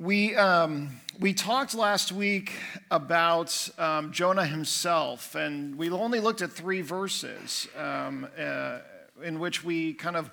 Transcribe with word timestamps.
We, 0.00 0.34
um, 0.34 0.98
we 1.18 1.34
talked 1.34 1.74
last 1.74 2.10
week 2.10 2.54
about 2.90 3.68
um, 3.76 4.12
Jonah 4.12 4.46
himself, 4.46 5.34
and 5.34 5.76
we 5.76 5.90
only 5.90 6.20
looked 6.20 6.40
at 6.40 6.50
three 6.50 6.80
verses 6.80 7.68
um, 7.76 8.26
uh, 8.38 8.78
in 9.22 9.38
which 9.38 9.62
we 9.62 9.92
kind 9.92 10.16
of 10.16 10.30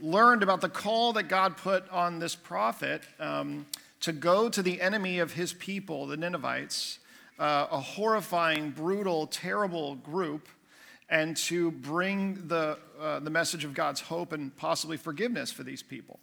learned 0.00 0.42
about 0.42 0.62
the 0.62 0.70
call 0.70 1.12
that 1.12 1.24
God 1.24 1.58
put 1.58 1.86
on 1.90 2.20
this 2.20 2.34
prophet 2.34 3.02
um, 3.20 3.66
to 4.00 4.12
go 4.12 4.48
to 4.48 4.62
the 4.62 4.80
enemy 4.80 5.18
of 5.18 5.34
his 5.34 5.52
people, 5.52 6.06
the 6.06 6.16
Ninevites, 6.16 6.98
uh, 7.38 7.66
a 7.70 7.80
horrifying, 7.80 8.70
brutal, 8.70 9.26
terrible 9.26 9.96
group, 9.96 10.48
and 11.10 11.36
to 11.36 11.70
bring 11.70 12.48
the, 12.48 12.78
uh, 12.98 13.20
the 13.20 13.28
message 13.28 13.66
of 13.66 13.74
God's 13.74 14.00
hope 14.00 14.32
and 14.32 14.56
possibly 14.56 14.96
forgiveness 14.96 15.52
for 15.52 15.64
these 15.64 15.82
people 15.82 16.18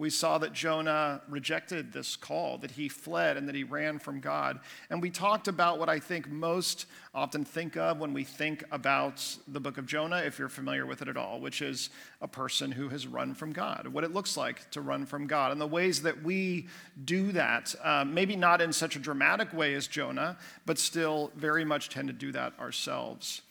we 0.00 0.08
saw 0.08 0.38
that 0.38 0.54
Jonah 0.54 1.20
rejected 1.28 1.92
this 1.92 2.16
call, 2.16 2.56
that 2.58 2.70
he 2.70 2.88
fled 2.88 3.36
and 3.36 3.46
that 3.46 3.54
he 3.54 3.64
ran 3.64 3.98
from 3.98 4.18
God. 4.18 4.58
And 4.88 5.02
we 5.02 5.10
talked 5.10 5.46
about 5.46 5.78
what 5.78 5.90
I 5.90 5.98
think 5.98 6.26
most 6.26 6.86
often 7.14 7.44
think 7.44 7.76
of 7.76 7.98
when 7.98 8.14
we 8.14 8.24
think 8.24 8.64
about 8.72 9.22
the 9.46 9.60
book 9.60 9.76
of 9.76 9.84
Jonah, 9.84 10.22
if 10.24 10.38
you're 10.38 10.48
familiar 10.48 10.86
with 10.86 11.02
it 11.02 11.08
at 11.08 11.18
all, 11.18 11.38
which 11.38 11.60
is 11.60 11.90
a 12.22 12.26
person 12.26 12.72
who 12.72 12.88
has 12.88 13.06
run 13.06 13.34
from 13.34 13.52
God, 13.52 13.88
what 13.88 14.02
it 14.02 14.14
looks 14.14 14.38
like 14.38 14.70
to 14.70 14.80
run 14.80 15.04
from 15.04 15.26
God, 15.26 15.52
and 15.52 15.60
the 15.60 15.66
ways 15.66 16.00
that 16.00 16.22
we 16.22 16.66
do 17.04 17.30
that, 17.32 17.74
um, 17.84 18.14
maybe 18.14 18.36
not 18.36 18.62
in 18.62 18.72
such 18.72 18.96
a 18.96 18.98
dramatic 18.98 19.52
way 19.52 19.74
as 19.74 19.86
Jonah, 19.86 20.38
but 20.64 20.78
still 20.78 21.30
very 21.36 21.64
much 21.64 21.90
tend 21.90 22.08
to 22.08 22.14
do 22.14 22.32
that 22.32 22.58
ourselves. 22.58 23.42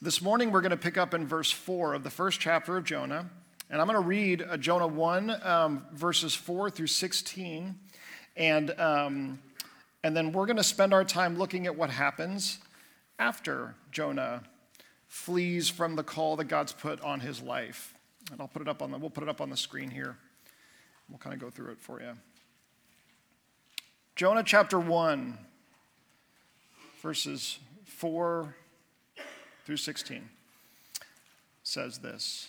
This 0.00 0.22
morning, 0.22 0.52
we're 0.52 0.62
going 0.62 0.70
to 0.70 0.78
pick 0.78 0.96
up 0.96 1.12
in 1.12 1.26
verse 1.26 1.50
4 1.50 1.92
of 1.92 2.02
the 2.02 2.10
first 2.10 2.40
chapter 2.40 2.78
of 2.78 2.84
Jonah. 2.84 3.28
And 3.70 3.82
I'm 3.82 3.86
going 3.86 4.00
to 4.00 4.06
read 4.06 4.42
uh, 4.42 4.56
Jonah 4.56 4.86
1, 4.86 5.46
um, 5.46 5.86
verses 5.92 6.34
4 6.34 6.70
through 6.70 6.86
16. 6.86 7.78
And, 8.36 8.70
um, 8.80 9.38
and 10.02 10.16
then 10.16 10.32
we're 10.32 10.46
going 10.46 10.56
to 10.56 10.64
spend 10.64 10.94
our 10.94 11.04
time 11.04 11.36
looking 11.36 11.66
at 11.66 11.76
what 11.76 11.90
happens 11.90 12.58
after 13.18 13.74
Jonah 13.92 14.42
flees 15.06 15.68
from 15.68 15.96
the 15.96 16.02
call 16.02 16.36
that 16.36 16.44
God's 16.44 16.72
put 16.72 17.00
on 17.02 17.20
his 17.20 17.42
life. 17.42 17.94
And 18.32 18.40
I'll 18.40 18.48
put 18.48 18.62
it 18.62 18.68
up 18.68 18.80
on 18.80 18.90
the, 18.90 18.96
we'll 18.96 19.10
put 19.10 19.22
it 19.22 19.28
up 19.28 19.42
on 19.42 19.50
the 19.50 19.56
screen 19.56 19.90
here. 19.90 20.16
We'll 21.10 21.18
kind 21.18 21.34
of 21.34 21.40
go 21.40 21.50
through 21.50 21.72
it 21.72 21.80
for 21.80 22.00
you. 22.00 22.12
Jonah 24.16 24.42
chapter 24.42 24.78
1, 24.78 25.36
verses 27.02 27.58
4 27.84 28.54
through 29.66 29.76
16 29.76 30.28
says 31.62 31.98
this. 31.98 32.48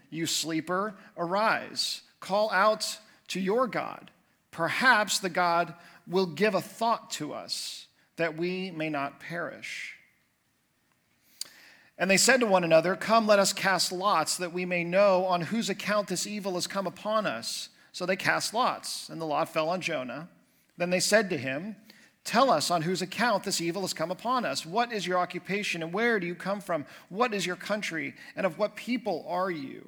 You 0.11 0.27
sleeper, 0.27 0.93
arise, 1.17 2.01
call 2.19 2.51
out 2.51 2.99
to 3.29 3.39
your 3.39 3.65
God. 3.65 4.11
Perhaps 4.51 5.19
the 5.19 5.29
God 5.29 5.73
will 6.05 6.27
give 6.27 6.53
a 6.53 6.61
thought 6.61 7.09
to 7.11 7.33
us 7.33 7.87
that 8.17 8.37
we 8.37 8.69
may 8.69 8.89
not 8.89 9.19
perish. 9.19 9.95
And 11.97 12.09
they 12.09 12.17
said 12.17 12.39
to 12.41 12.45
one 12.45 12.63
another, 12.63 12.95
Come, 12.95 13.27
let 13.27 13.39
us 13.39 13.53
cast 13.53 13.91
lots 13.91 14.37
that 14.37 14.53
we 14.53 14.65
may 14.65 14.83
know 14.83 15.25
on 15.25 15.41
whose 15.41 15.69
account 15.69 16.07
this 16.07 16.27
evil 16.27 16.55
has 16.55 16.67
come 16.67 16.87
upon 16.87 17.25
us. 17.25 17.69
So 17.91 18.05
they 18.05 18.15
cast 18.15 18.53
lots, 18.53 19.09
and 19.09 19.19
the 19.19 19.25
lot 19.25 19.49
fell 19.49 19.69
on 19.69 19.81
Jonah. 19.81 20.29
Then 20.77 20.89
they 20.89 20.99
said 20.99 21.29
to 21.29 21.37
him, 21.37 21.75
Tell 22.23 22.51
us 22.51 22.69
on 22.69 22.83
whose 22.83 23.01
account 23.01 23.43
this 23.43 23.61
evil 23.61 23.81
has 23.81 23.93
come 23.93 24.11
upon 24.11 24.45
us. 24.45 24.65
What 24.65 24.91
is 24.91 25.07
your 25.07 25.17
occupation, 25.17 25.81
and 25.81 25.91
where 25.91 26.19
do 26.19 26.27
you 26.27 26.35
come 26.35 26.61
from? 26.61 26.85
What 27.09 27.33
is 27.33 27.45
your 27.45 27.55
country, 27.55 28.13
and 28.35 28.45
of 28.45 28.57
what 28.57 28.75
people 28.75 29.25
are 29.27 29.49
you? 29.49 29.87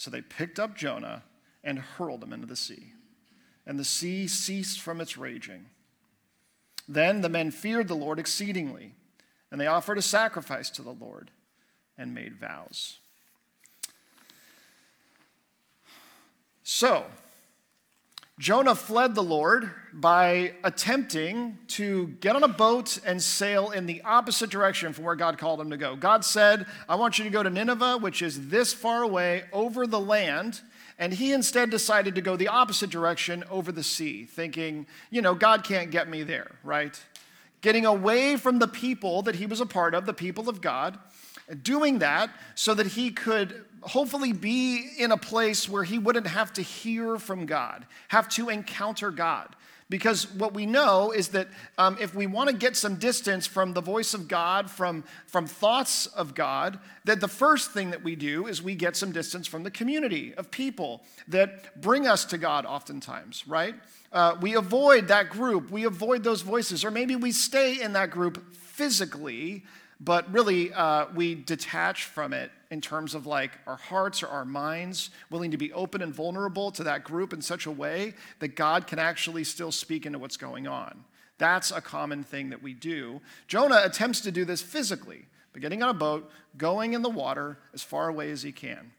So 0.00 0.10
they 0.10 0.22
picked 0.22 0.58
up 0.58 0.74
Jonah 0.74 1.24
and 1.62 1.78
hurled 1.78 2.22
him 2.22 2.32
into 2.32 2.46
the 2.46 2.56
sea. 2.56 2.94
And 3.66 3.78
the 3.78 3.84
sea 3.84 4.28
ceased 4.28 4.80
from 4.80 4.98
its 4.98 5.18
raging. 5.18 5.66
Then 6.88 7.20
the 7.20 7.28
men 7.28 7.50
feared 7.50 7.86
the 7.86 7.94
Lord 7.94 8.18
exceedingly, 8.18 8.94
and 9.50 9.60
they 9.60 9.66
offered 9.66 9.98
a 9.98 10.02
sacrifice 10.02 10.70
to 10.70 10.82
the 10.82 10.94
Lord 10.94 11.30
and 11.98 12.14
made 12.14 12.40
vows. 12.40 13.00
So, 16.62 17.04
Jonah 18.40 18.74
fled 18.74 19.14
the 19.14 19.22
Lord 19.22 19.70
by 19.92 20.54
attempting 20.64 21.58
to 21.68 22.06
get 22.22 22.34
on 22.34 22.42
a 22.42 22.48
boat 22.48 22.98
and 23.04 23.22
sail 23.22 23.68
in 23.68 23.84
the 23.84 24.00
opposite 24.00 24.48
direction 24.48 24.94
from 24.94 25.04
where 25.04 25.14
God 25.14 25.36
called 25.36 25.60
him 25.60 25.68
to 25.68 25.76
go. 25.76 25.94
God 25.94 26.24
said, 26.24 26.64
I 26.88 26.94
want 26.94 27.18
you 27.18 27.24
to 27.24 27.30
go 27.30 27.42
to 27.42 27.50
Nineveh, 27.50 27.98
which 27.98 28.22
is 28.22 28.48
this 28.48 28.72
far 28.72 29.02
away 29.02 29.42
over 29.52 29.86
the 29.86 30.00
land. 30.00 30.62
And 30.98 31.12
he 31.12 31.32
instead 31.32 31.68
decided 31.68 32.14
to 32.14 32.22
go 32.22 32.34
the 32.34 32.48
opposite 32.48 32.88
direction 32.88 33.44
over 33.50 33.72
the 33.72 33.82
sea, 33.82 34.24
thinking, 34.24 34.86
you 35.10 35.20
know, 35.20 35.34
God 35.34 35.62
can't 35.62 35.90
get 35.90 36.08
me 36.08 36.22
there, 36.22 36.50
right? 36.64 36.98
Getting 37.60 37.84
away 37.84 38.36
from 38.36 38.58
the 38.58 38.68
people 38.68 39.20
that 39.22 39.34
he 39.34 39.44
was 39.44 39.60
a 39.60 39.66
part 39.66 39.94
of, 39.94 40.06
the 40.06 40.14
people 40.14 40.48
of 40.48 40.62
God, 40.62 40.98
doing 41.62 41.98
that 41.98 42.30
so 42.54 42.72
that 42.72 42.86
he 42.86 43.10
could 43.10 43.66
hopefully 43.82 44.32
be 44.32 44.90
in 44.98 45.12
a 45.12 45.16
place 45.16 45.68
where 45.68 45.84
he 45.84 45.98
wouldn't 45.98 46.26
have 46.26 46.52
to 46.54 46.62
hear 46.62 47.18
from 47.18 47.46
God, 47.46 47.86
have 48.08 48.28
to 48.30 48.48
encounter 48.48 49.10
God. 49.10 49.54
Because 49.90 50.32
what 50.34 50.54
we 50.54 50.66
know 50.66 51.10
is 51.10 51.28
that 51.28 51.48
um, 51.76 51.98
if 52.00 52.14
we 52.14 52.28
want 52.28 52.48
to 52.48 52.54
get 52.54 52.76
some 52.76 52.94
distance 52.94 53.48
from 53.48 53.72
the 53.72 53.80
voice 53.80 54.14
of 54.14 54.28
God, 54.28 54.70
from, 54.70 55.02
from 55.26 55.48
thoughts 55.48 56.06
of 56.06 56.32
God, 56.32 56.78
that 57.04 57.20
the 57.20 57.28
first 57.28 57.72
thing 57.72 57.90
that 57.90 58.04
we 58.04 58.14
do 58.14 58.46
is 58.46 58.62
we 58.62 58.76
get 58.76 58.94
some 58.94 59.10
distance 59.10 59.48
from 59.48 59.64
the 59.64 59.70
community 59.70 60.32
of 60.34 60.48
people 60.52 61.02
that 61.26 61.80
bring 61.80 62.06
us 62.06 62.24
to 62.26 62.38
God 62.38 62.64
oftentimes, 62.66 63.48
right? 63.48 63.74
Uh, 64.12 64.36
we 64.40 64.54
avoid 64.54 65.08
that 65.08 65.28
group, 65.28 65.72
we 65.72 65.84
avoid 65.84 66.22
those 66.22 66.42
voices, 66.42 66.84
or 66.84 66.92
maybe 66.92 67.16
we 67.16 67.32
stay 67.32 67.82
in 67.82 67.92
that 67.94 68.10
group 68.10 68.54
physically 68.54 69.64
but 70.00 70.30
really 70.32 70.72
uh, 70.72 71.06
we 71.14 71.34
detach 71.34 72.04
from 72.04 72.32
it 72.32 72.50
in 72.70 72.80
terms 72.80 73.14
of 73.14 73.26
like 73.26 73.52
our 73.66 73.76
hearts 73.76 74.22
or 74.22 74.28
our 74.28 74.44
minds 74.44 75.10
willing 75.30 75.50
to 75.50 75.58
be 75.58 75.72
open 75.72 76.00
and 76.00 76.14
vulnerable 76.14 76.70
to 76.70 76.84
that 76.84 77.04
group 77.04 77.32
in 77.32 77.42
such 77.42 77.66
a 77.66 77.70
way 77.70 78.14
that 78.38 78.56
god 78.56 78.86
can 78.86 78.98
actually 78.98 79.44
still 79.44 79.72
speak 79.72 80.06
into 80.06 80.18
what's 80.18 80.36
going 80.36 80.66
on. 80.66 81.04
That's 81.38 81.70
a 81.70 81.80
common 81.80 82.22
thing 82.22 82.50
that 82.50 82.62
we 82.62 82.74
do. 82.74 83.20
Jonah 83.46 83.82
attempts 83.84 84.20
to 84.22 84.30
do 84.30 84.44
this 84.44 84.62
physically 84.62 85.26
by 85.52 85.60
getting 85.60 85.82
on 85.82 85.88
a 85.88 85.94
boat 85.94 86.30
going 86.56 86.92
in 86.92 87.02
the 87.02 87.10
water 87.10 87.58
as 87.74 87.82
far 87.82 88.08
away 88.08 88.30
as 88.30 88.42
he 88.42 88.52
can. 88.52 88.92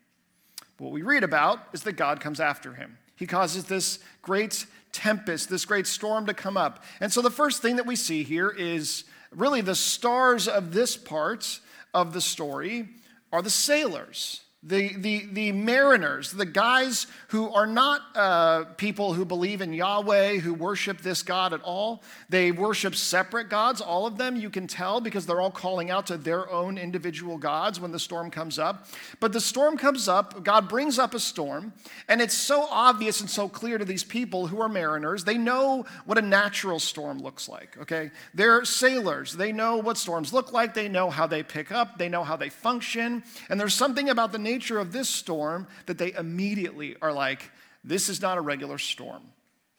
But 0.78 0.86
what 0.86 0.94
we 0.94 1.02
read 1.02 1.24
about 1.24 1.60
is 1.74 1.84
that 1.84 1.94
god 1.94 2.20
comes 2.20 2.40
after 2.40 2.74
him. 2.74 2.98
He 3.16 3.28
causes 3.28 3.66
this 3.66 4.00
great 4.22 4.66
tempest, 4.92 5.50
this 5.50 5.66
great 5.66 5.88
storm 5.88 6.26
to 6.26 6.34
come 6.34 6.58
up. 6.58 6.84
And 7.00 7.14
so 7.14 7.22
the 7.22 7.30
first 7.30 7.62
thing 7.62 7.76
that 7.76 7.86
we 7.86 7.96
see 7.96 8.24
here 8.24 8.50
is 8.50 9.04
really 9.32 9.62
the 9.62 9.76
stars 9.76 10.48
of 10.48 10.74
this 10.74 10.98
part 10.98 11.60
of 11.94 12.14
the 12.14 12.22
story 12.22 12.88
are 13.32 13.42
the 13.42 13.50
sailors 13.50 14.42
the, 14.64 14.96
the, 14.98 15.26
the 15.32 15.52
mariners, 15.54 16.32
the 16.32 16.46
guys 16.46 17.08
who 17.30 17.50
are 17.50 17.66
not 17.66 18.02
uh, 18.14 18.66
people 18.78 19.14
who 19.14 19.26
believe 19.26 19.60
in 19.60 19.74
Yahweh, 19.74 20.38
who 20.38 20.54
worship 20.54 21.02
this 21.02 21.24
God 21.24 21.52
at 21.52 21.62
all. 21.64 22.04
They 22.30 22.52
worship 22.52 22.94
separate 22.94 23.50
gods, 23.50 23.82
all 23.82 24.06
of 24.06 24.20
them, 24.20 24.36
you 24.36 24.52
can 24.52 24.68
tell, 24.68 25.02
because 25.02 25.26
they're 25.26 25.42
all 25.42 25.50
calling 25.50 25.90
out 25.90 26.06
to 26.08 26.18
their 26.18 26.48
own 26.52 26.78
individual 26.78 27.40
gods 27.40 27.80
when 27.80 27.92
the 27.92 27.98
storm 27.98 28.30
comes 28.30 28.60
up. 28.60 28.88
But 29.20 29.34
the 29.34 29.42
storm 29.42 29.78
comes 29.78 30.08
up, 30.08 30.44
God 30.44 30.70
brings 30.70 31.00
up 31.00 31.16
a 31.16 31.20
storm, 31.20 31.74
and 32.08 32.22
it's 32.22 32.38
so 32.38 32.68
obvious 32.70 33.20
and 33.20 33.30
so 33.30 33.50
clear 33.50 33.80
to 33.80 33.86
these 33.86 34.04
people 34.04 34.46
who 34.46 34.62
are 34.62 34.70
mariners. 34.70 35.24
They 35.24 35.40
know 35.40 35.86
what 36.06 36.20
a 36.20 36.22
natural 36.22 36.78
storm 36.78 37.18
looks 37.18 37.50
like, 37.50 37.80
okay? 37.80 38.12
They're 38.36 38.64
sailors. 38.64 39.34
They 39.34 39.52
know 39.52 39.78
what 39.78 39.98
storms 39.98 40.34
look 40.34 40.54
like, 40.54 40.76
they 40.76 40.88
know 40.88 41.10
how 41.10 41.26
they 41.26 41.42
pick 41.42 41.72
up, 41.72 41.98
they 41.98 42.10
know 42.10 42.24
how 42.24 42.36
they 42.36 42.50
function, 42.50 43.24
and 43.50 43.60
there's 43.60 43.74
something 43.74 44.10
about 44.10 44.32
the 44.32 44.51
nature 44.52 44.80
of 44.80 44.92
this 44.92 45.10
storm 45.10 45.68
that 45.86 45.98
they 45.98 46.14
immediately 46.14 46.96
are 47.02 47.14
like, 47.14 47.52
this 47.84 48.10
is 48.10 48.22
not 48.22 48.38
a 48.38 48.42
regular 48.42 48.78
storm. 48.78 49.24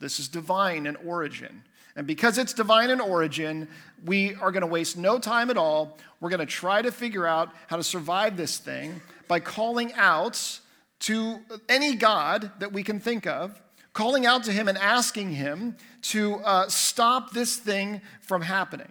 This 0.00 0.18
is 0.18 0.28
divine 0.28 0.86
in 0.86 0.96
origin. 0.96 1.62
And 1.94 2.06
because 2.06 2.38
it's 2.38 2.54
divine 2.54 2.90
in 2.90 3.00
origin, 3.00 3.68
we 4.04 4.34
are 4.36 4.50
going 4.50 4.62
to 4.62 4.66
waste 4.66 4.96
no 4.96 5.18
time 5.18 5.50
at 5.50 5.56
all. 5.56 5.98
We're 6.20 6.30
going 6.30 6.40
to 6.40 6.46
try 6.46 6.82
to 6.82 6.90
figure 6.90 7.26
out 7.26 7.50
how 7.66 7.76
to 7.76 7.84
survive 7.84 8.36
this 8.36 8.58
thing 8.58 9.00
by 9.28 9.40
calling 9.40 9.92
out 9.94 10.60
to 11.00 11.40
any 11.68 11.94
God 11.94 12.50
that 12.60 12.72
we 12.72 12.82
can 12.82 12.98
think 12.98 13.26
of, 13.26 13.60
calling 13.92 14.24
out 14.24 14.44
to 14.44 14.52
Him 14.52 14.68
and 14.68 14.78
asking 14.78 15.32
Him 15.32 15.76
to 16.02 16.36
uh, 16.36 16.68
stop 16.68 17.32
this 17.32 17.56
thing 17.56 18.00
from 18.20 18.42
happening. 18.42 18.90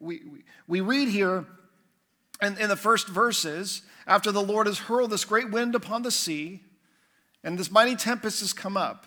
We, 0.00 0.22
we, 0.30 0.44
we 0.66 0.80
read 0.80 1.08
here 1.08 1.44
in, 2.42 2.58
in 2.58 2.68
the 2.68 2.76
first 2.76 3.08
verses 3.08 3.82
after 4.06 4.30
the 4.30 4.42
Lord 4.42 4.66
has 4.66 4.78
hurled 4.80 5.10
this 5.10 5.24
great 5.24 5.50
wind 5.50 5.74
upon 5.74 6.02
the 6.02 6.10
sea, 6.10 6.62
and 7.42 7.58
this 7.58 7.70
mighty 7.70 7.96
tempest 7.96 8.40
has 8.40 8.52
come 8.52 8.76
up, 8.76 9.06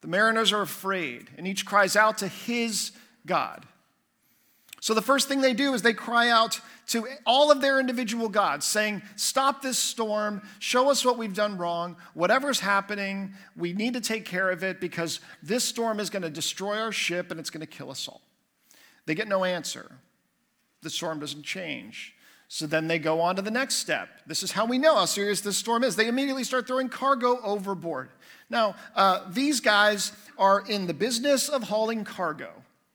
the 0.00 0.08
mariners 0.08 0.52
are 0.52 0.62
afraid, 0.62 1.30
and 1.36 1.46
each 1.46 1.64
cries 1.64 1.96
out 1.96 2.18
to 2.18 2.28
his 2.28 2.92
God. 3.24 3.66
So 4.80 4.94
the 4.94 5.02
first 5.02 5.26
thing 5.26 5.40
they 5.40 5.54
do 5.54 5.74
is 5.74 5.82
they 5.82 5.92
cry 5.92 6.28
out 6.28 6.60
to 6.88 7.06
all 7.24 7.50
of 7.50 7.60
their 7.60 7.80
individual 7.80 8.28
gods, 8.28 8.64
saying, 8.64 9.02
Stop 9.16 9.62
this 9.62 9.78
storm, 9.78 10.42
show 10.60 10.90
us 10.90 11.04
what 11.04 11.18
we've 11.18 11.34
done 11.34 11.56
wrong, 11.56 11.96
whatever's 12.14 12.60
happening, 12.60 13.34
we 13.56 13.72
need 13.72 13.94
to 13.94 14.00
take 14.00 14.24
care 14.24 14.50
of 14.50 14.62
it 14.62 14.80
because 14.80 15.20
this 15.42 15.64
storm 15.64 15.98
is 15.98 16.10
going 16.10 16.22
to 16.22 16.30
destroy 16.30 16.78
our 16.78 16.92
ship 16.92 17.30
and 17.30 17.40
it's 17.40 17.50
going 17.50 17.62
to 17.62 17.66
kill 17.66 17.90
us 17.90 18.06
all. 18.06 18.20
They 19.06 19.14
get 19.14 19.28
no 19.28 19.44
answer. 19.44 19.90
The 20.82 20.90
storm 20.90 21.18
doesn't 21.20 21.42
change. 21.42 22.15
So 22.48 22.66
then 22.66 22.86
they 22.86 22.98
go 22.98 23.20
on 23.20 23.36
to 23.36 23.42
the 23.42 23.50
next 23.50 23.76
step. 23.76 24.08
This 24.26 24.42
is 24.42 24.52
how 24.52 24.66
we 24.66 24.78
know 24.78 24.94
how 24.94 25.04
serious 25.04 25.40
this 25.40 25.56
storm 25.56 25.82
is. 25.82 25.96
They 25.96 26.08
immediately 26.08 26.44
start 26.44 26.66
throwing 26.66 26.88
cargo 26.88 27.40
overboard. 27.42 28.10
Now, 28.48 28.76
uh, 28.94 29.24
these 29.30 29.60
guys 29.60 30.12
are 30.38 30.64
in 30.68 30.86
the 30.86 30.94
business 30.94 31.48
of 31.48 31.64
hauling 31.64 32.04
cargo. 32.04 32.50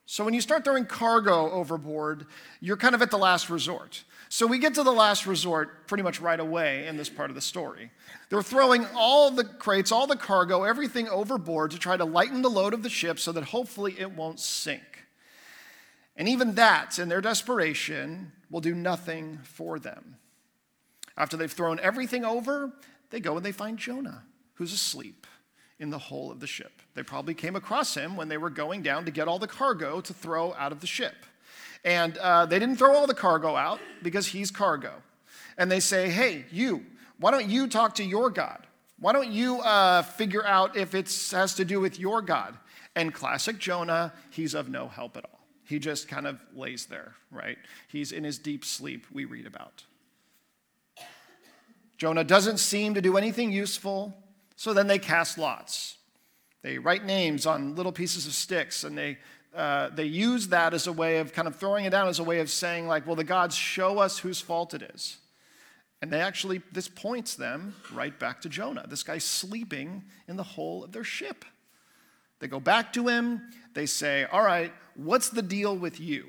So 0.05 0.25
when 0.25 0.33
you 0.33 0.41
start 0.41 0.63
throwing 0.63 0.85
cargo 0.85 1.49
overboard, 1.51 2.25
you're 2.59 2.77
kind 2.77 2.95
of 2.95 3.01
at 3.01 3.11
the 3.11 3.17
last 3.17 3.49
resort. 3.49 4.03
So 4.27 4.47
we 4.47 4.59
get 4.59 4.75
to 4.75 4.83
the 4.83 4.91
last 4.91 5.27
resort 5.27 5.87
pretty 5.87 6.03
much 6.03 6.21
right 6.21 6.39
away 6.39 6.87
in 6.87 6.95
this 6.95 7.09
part 7.09 7.29
of 7.29 7.35
the 7.35 7.41
story. 7.41 7.91
They're 8.29 8.41
throwing 8.41 8.85
all 8.95 9.31
the 9.31 9.43
crates, 9.43 9.91
all 9.91 10.07
the 10.07 10.15
cargo, 10.15 10.63
everything 10.63 11.09
overboard 11.09 11.71
to 11.71 11.79
try 11.79 11.97
to 11.97 12.05
lighten 12.05 12.41
the 12.41 12.49
load 12.49 12.73
of 12.73 12.83
the 12.83 12.89
ship 12.89 13.19
so 13.19 13.31
that 13.33 13.43
hopefully 13.43 13.95
it 13.99 14.11
won't 14.11 14.39
sink. 14.39 14.90
And 16.21 16.29
even 16.29 16.53
that, 16.53 16.99
in 16.99 17.09
their 17.09 17.19
desperation, 17.19 18.31
will 18.51 18.61
do 18.61 18.75
nothing 18.75 19.39
for 19.41 19.79
them. 19.79 20.17
After 21.17 21.35
they've 21.35 21.51
thrown 21.51 21.79
everything 21.79 22.23
over, 22.23 22.71
they 23.09 23.19
go 23.19 23.37
and 23.37 23.43
they 23.43 23.51
find 23.51 23.79
Jonah, 23.79 24.21
who's 24.53 24.71
asleep 24.71 25.25
in 25.79 25.89
the 25.89 25.97
hull 25.97 26.29
of 26.29 26.39
the 26.39 26.45
ship. 26.45 26.83
They 26.93 27.01
probably 27.01 27.33
came 27.33 27.55
across 27.55 27.95
him 27.95 28.15
when 28.15 28.27
they 28.27 28.37
were 28.37 28.51
going 28.51 28.83
down 28.83 29.05
to 29.05 29.11
get 29.11 29.27
all 29.27 29.39
the 29.39 29.47
cargo 29.47 29.99
to 29.99 30.13
throw 30.13 30.53
out 30.53 30.71
of 30.71 30.79
the 30.79 30.85
ship. 30.85 31.15
And 31.83 32.15
uh, 32.19 32.45
they 32.45 32.59
didn't 32.59 32.75
throw 32.75 32.93
all 32.93 33.07
the 33.07 33.15
cargo 33.15 33.55
out 33.55 33.79
because 34.03 34.27
he's 34.27 34.51
cargo. 34.51 34.93
And 35.57 35.71
they 35.71 35.79
say, 35.79 36.07
hey, 36.07 36.45
you, 36.51 36.85
why 37.17 37.31
don't 37.31 37.49
you 37.49 37.67
talk 37.67 37.95
to 37.95 38.03
your 38.03 38.29
God? 38.29 38.67
Why 38.99 39.11
don't 39.11 39.31
you 39.31 39.59
uh, 39.61 40.03
figure 40.03 40.45
out 40.45 40.77
if 40.77 40.93
it 40.93 41.11
has 41.31 41.55
to 41.55 41.65
do 41.65 41.79
with 41.79 41.97
your 41.97 42.21
God? 42.21 42.59
And 42.95 43.11
classic 43.11 43.57
Jonah, 43.57 44.13
he's 44.29 44.53
of 44.53 44.69
no 44.69 44.87
help 44.87 45.17
at 45.17 45.25
all. 45.25 45.40
He 45.71 45.79
just 45.79 46.09
kind 46.09 46.27
of 46.27 46.37
lays 46.53 46.87
there, 46.87 47.13
right? 47.31 47.57
He's 47.87 48.11
in 48.11 48.25
his 48.25 48.37
deep 48.37 48.65
sleep, 48.65 49.05
we 49.09 49.23
read 49.23 49.47
about. 49.47 49.85
Jonah 51.97 52.25
doesn't 52.25 52.57
seem 52.57 52.93
to 52.95 53.01
do 53.01 53.15
anything 53.15 53.53
useful, 53.53 54.13
so 54.57 54.73
then 54.73 54.87
they 54.87 54.99
cast 54.99 55.37
lots. 55.37 55.95
They 56.61 56.77
write 56.77 57.05
names 57.05 57.45
on 57.45 57.75
little 57.75 57.93
pieces 57.93 58.27
of 58.27 58.33
sticks 58.33 58.83
and 58.83 58.97
they, 58.97 59.17
uh, 59.55 59.87
they 59.95 60.03
use 60.03 60.49
that 60.49 60.73
as 60.73 60.87
a 60.87 60.91
way 60.91 61.19
of 61.19 61.31
kind 61.31 61.47
of 61.47 61.55
throwing 61.55 61.85
it 61.85 61.91
down 61.91 62.09
as 62.09 62.19
a 62.19 62.23
way 62.25 62.41
of 62.41 62.49
saying, 62.49 62.89
like, 62.89 63.07
well, 63.07 63.15
the 63.15 63.23
gods 63.23 63.55
show 63.55 63.97
us 63.99 64.19
whose 64.19 64.41
fault 64.41 64.73
it 64.73 64.81
is. 64.93 65.19
And 66.01 66.11
they 66.11 66.19
actually, 66.19 66.61
this 66.73 66.89
points 66.89 67.35
them 67.35 67.75
right 67.93 68.19
back 68.19 68.41
to 68.41 68.49
Jonah. 68.49 68.85
This 68.89 69.03
guy's 69.03 69.23
sleeping 69.23 70.03
in 70.27 70.35
the 70.35 70.43
hole 70.43 70.83
of 70.83 70.91
their 70.91 71.05
ship. 71.05 71.45
They 72.39 72.49
go 72.49 72.59
back 72.59 72.91
to 72.93 73.07
him. 73.07 73.53
They 73.73 73.85
say, 73.85 74.25
All 74.25 74.43
right, 74.43 74.73
what's 75.05 75.29
the 75.29 75.41
deal 75.41 75.75
with 75.75 75.99
you? 75.99 76.25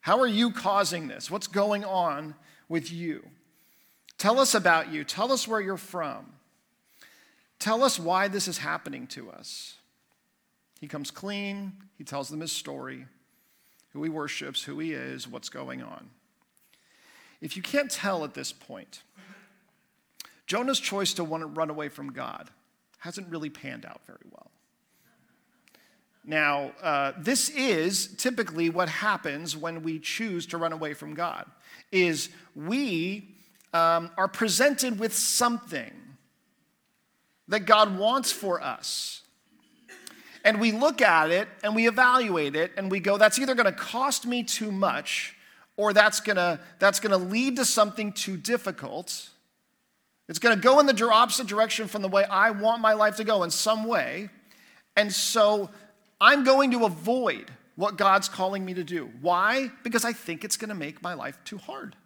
How 0.00 0.20
are 0.20 0.26
you 0.26 0.50
causing 0.50 1.08
this? 1.08 1.30
What's 1.30 1.46
going 1.46 1.84
on 1.84 2.34
with 2.68 2.92
you? 2.92 3.26
Tell 4.18 4.38
us 4.38 4.54
about 4.54 4.92
you. 4.92 5.04
Tell 5.04 5.32
us 5.32 5.48
where 5.48 5.60
you're 5.60 5.76
from. 5.76 6.26
Tell 7.58 7.82
us 7.82 7.98
why 7.98 8.28
this 8.28 8.46
is 8.46 8.58
happening 8.58 9.06
to 9.08 9.30
us. 9.30 9.76
He 10.80 10.86
comes 10.86 11.10
clean. 11.10 11.72
He 11.96 12.04
tells 12.04 12.28
them 12.28 12.40
his 12.40 12.52
story, 12.52 13.06
who 13.92 14.02
he 14.02 14.10
worships, 14.10 14.62
who 14.62 14.78
he 14.78 14.92
is, 14.92 15.26
what's 15.26 15.48
going 15.48 15.82
on. 15.82 16.10
If 17.40 17.56
you 17.56 17.62
can't 17.62 17.90
tell 17.90 18.24
at 18.24 18.34
this 18.34 18.52
point, 18.52 19.02
Jonah's 20.46 20.80
choice 20.80 21.14
to 21.14 21.24
want 21.24 21.42
to 21.42 21.46
run 21.46 21.70
away 21.70 21.88
from 21.88 22.12
God 22.12 22.50
hasn't 22.98 23.28
really 23.28 23.50
panned 23.50 23.86
out 23.86 24.00
very 24.06 24.26
well. 24.30 24.50
Now, 26.26 26.72
uh, 26.82 27.12
this 27.18 27.50
is 27.50 28.14
typically 28.16 28.70
what 28.70 28.88
happens 28.88 29.56
when 29.56 29.82
we 29.82 29.98
choose 29.98 30.46
to 30.46 30.58
run 30.58 30.72
away 30.72 30.94
from 30.94 31.14
God, 31.14 31.44
is 31.92 32.30
we 32.54 33.28
um, 33.74 34.10
are 34.16 34.28
presented 34.28 34.98
with 34.98 35.14
something 35.14 35.92
that 37.48 37.60
God 37.60 37.98
wants 37.98 38.32
for 38.32 38.62
us. 38.62 39.22
And 40.44 40.60
we 40.60 40.72
look 40.72 41.02
at 41.02 41.30
it 41.30 41.48
and 41.62 41.74
we 41.74 41.88
evaluate 41.88 42.54
it 42.56 42.72
and 42.76 42.90
we 42.90 43.00
go, 43.00 43.16
that's 43.18 43.38
either 43.38 43.54
going 43.54 43.66
to 43.66 43.72
cost 43.72 44.26
me 44.26 44.44
too 44.44 44.70
much 44.70 45.34
or 45.76 45.92
that's 45.92 46.20
going 46.20 46.36
to 46.36 46.60
that's 46.78 47.00
going 47.00 47.10
to 47.10 47.16
lead 47.16 47.56
to 47.56 47.64
something 47.64 48.12
too 48.12 48.36
difficult. 48.36 49.30
It's 50.28 50.38
going 50.38 50.54
to 50.54 50.62
go 50.62 50.80
in 50.80 50.86
the 50.86 51.08
opposite 51.10 51.46
direction 51.46 51.88
from 51.88 52.02
the 52.02 52.08
way 52.08 52.24
I 52.24 52.50
want 52.50 52.80
my 52.80 52.94
life 52.94 53.16
to 53.16 53.24
go 53.24 53.42
in 53.42 53.50
some 53.50 53.84
way. 53.84 54.30
And 54.96 55.12
so 55.12 55.70
I'm 56.24 56.42
going 56.42 56.70
to 56.70 56.86
avoid 56.86 57.50
what 57.76 57.98
God's 57.98 58.30
calling 58.30 58.64
me 58.64 58.72
to 58.72 58.82
do. 58.82 59.10
Why? 59.20 59.70
Because 59.82 60.06
I 60.06 60.14
think 60.14 60.42
it's 60.42 60.56
going 60.56 60.70
to 60.70 60.74
make 60.74 61.02
my 61.02 61.12
life 61.12 61.36
too 61.44 61.58
hard. 61.58 61.96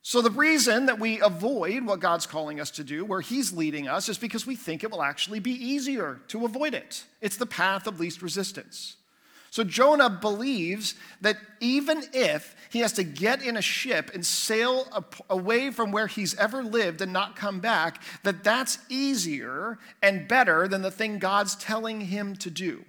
So, 0.00 0.22
the 0.22 0.30
reason 0.30 0.86
that 0.86 0.98
we 0.98 1.20
avoid 1.20 1.84
what 1.84 2.00
God's 2.00 2.26
calling 2.26 2.60
us 2.60 2.70
to 2.72 2.84
do, 2.84 3.04
where 3.04 3.20
He's 3.20 3.52
leading 3.52 3.86
us, 3.86 4.08
is 4.08 4.16
because 4.16 4.46
we 4.46 4.56
think 4.56 4.82
it 4.82 4.90
will 4.90 5.02
actually 5.02 5.40
be 5.40 5.52
easier 5.52 6.20
to 6.28 6.46
avoid 6.46 6.72
it. 6.72 7.04
It's 7.20 7.36
the 7.36 7.44
path 7.44 7.86
of 7.86 8.00
least 8.00 8.22
resistance. 8.22 8.96
So 9.54 9.62
Jonah 9.62 10.10
believes 10.10 10.96
that 11.20 11.36
even 11.60 12.02
if 12.12 12.56
he 12.70 12.80
has 12.80 12.92
to 12.94 13.04
get 13.04 13.40
in 13.40 13.56
a 13.56 13.62
ship 13.62 14.10
and 14.12 14.26
sail 14.26 14.88
away 15.30 15.70
from 15.70 15.92
where 15.92 16.08
he's 16.08 16.34
ever 16.34 16.60
lived 16.64 17.00
and 17.00 17.12
not 17.12 17.36
come 17.36 17.60
back, 17.60 18.02
that 18.24 18.42
that's 18.42 18.78
easier 18.88 19.78
and 20.02 20.26
better 20.26 20.66
than 20.66 20.82
the 20.82 20.90
thing 20.90 21.20
God's 21.20 21.54
telling 21.54 22.00
him 22.00 22.34
to 22.34 22.50
do. 22.50 22.84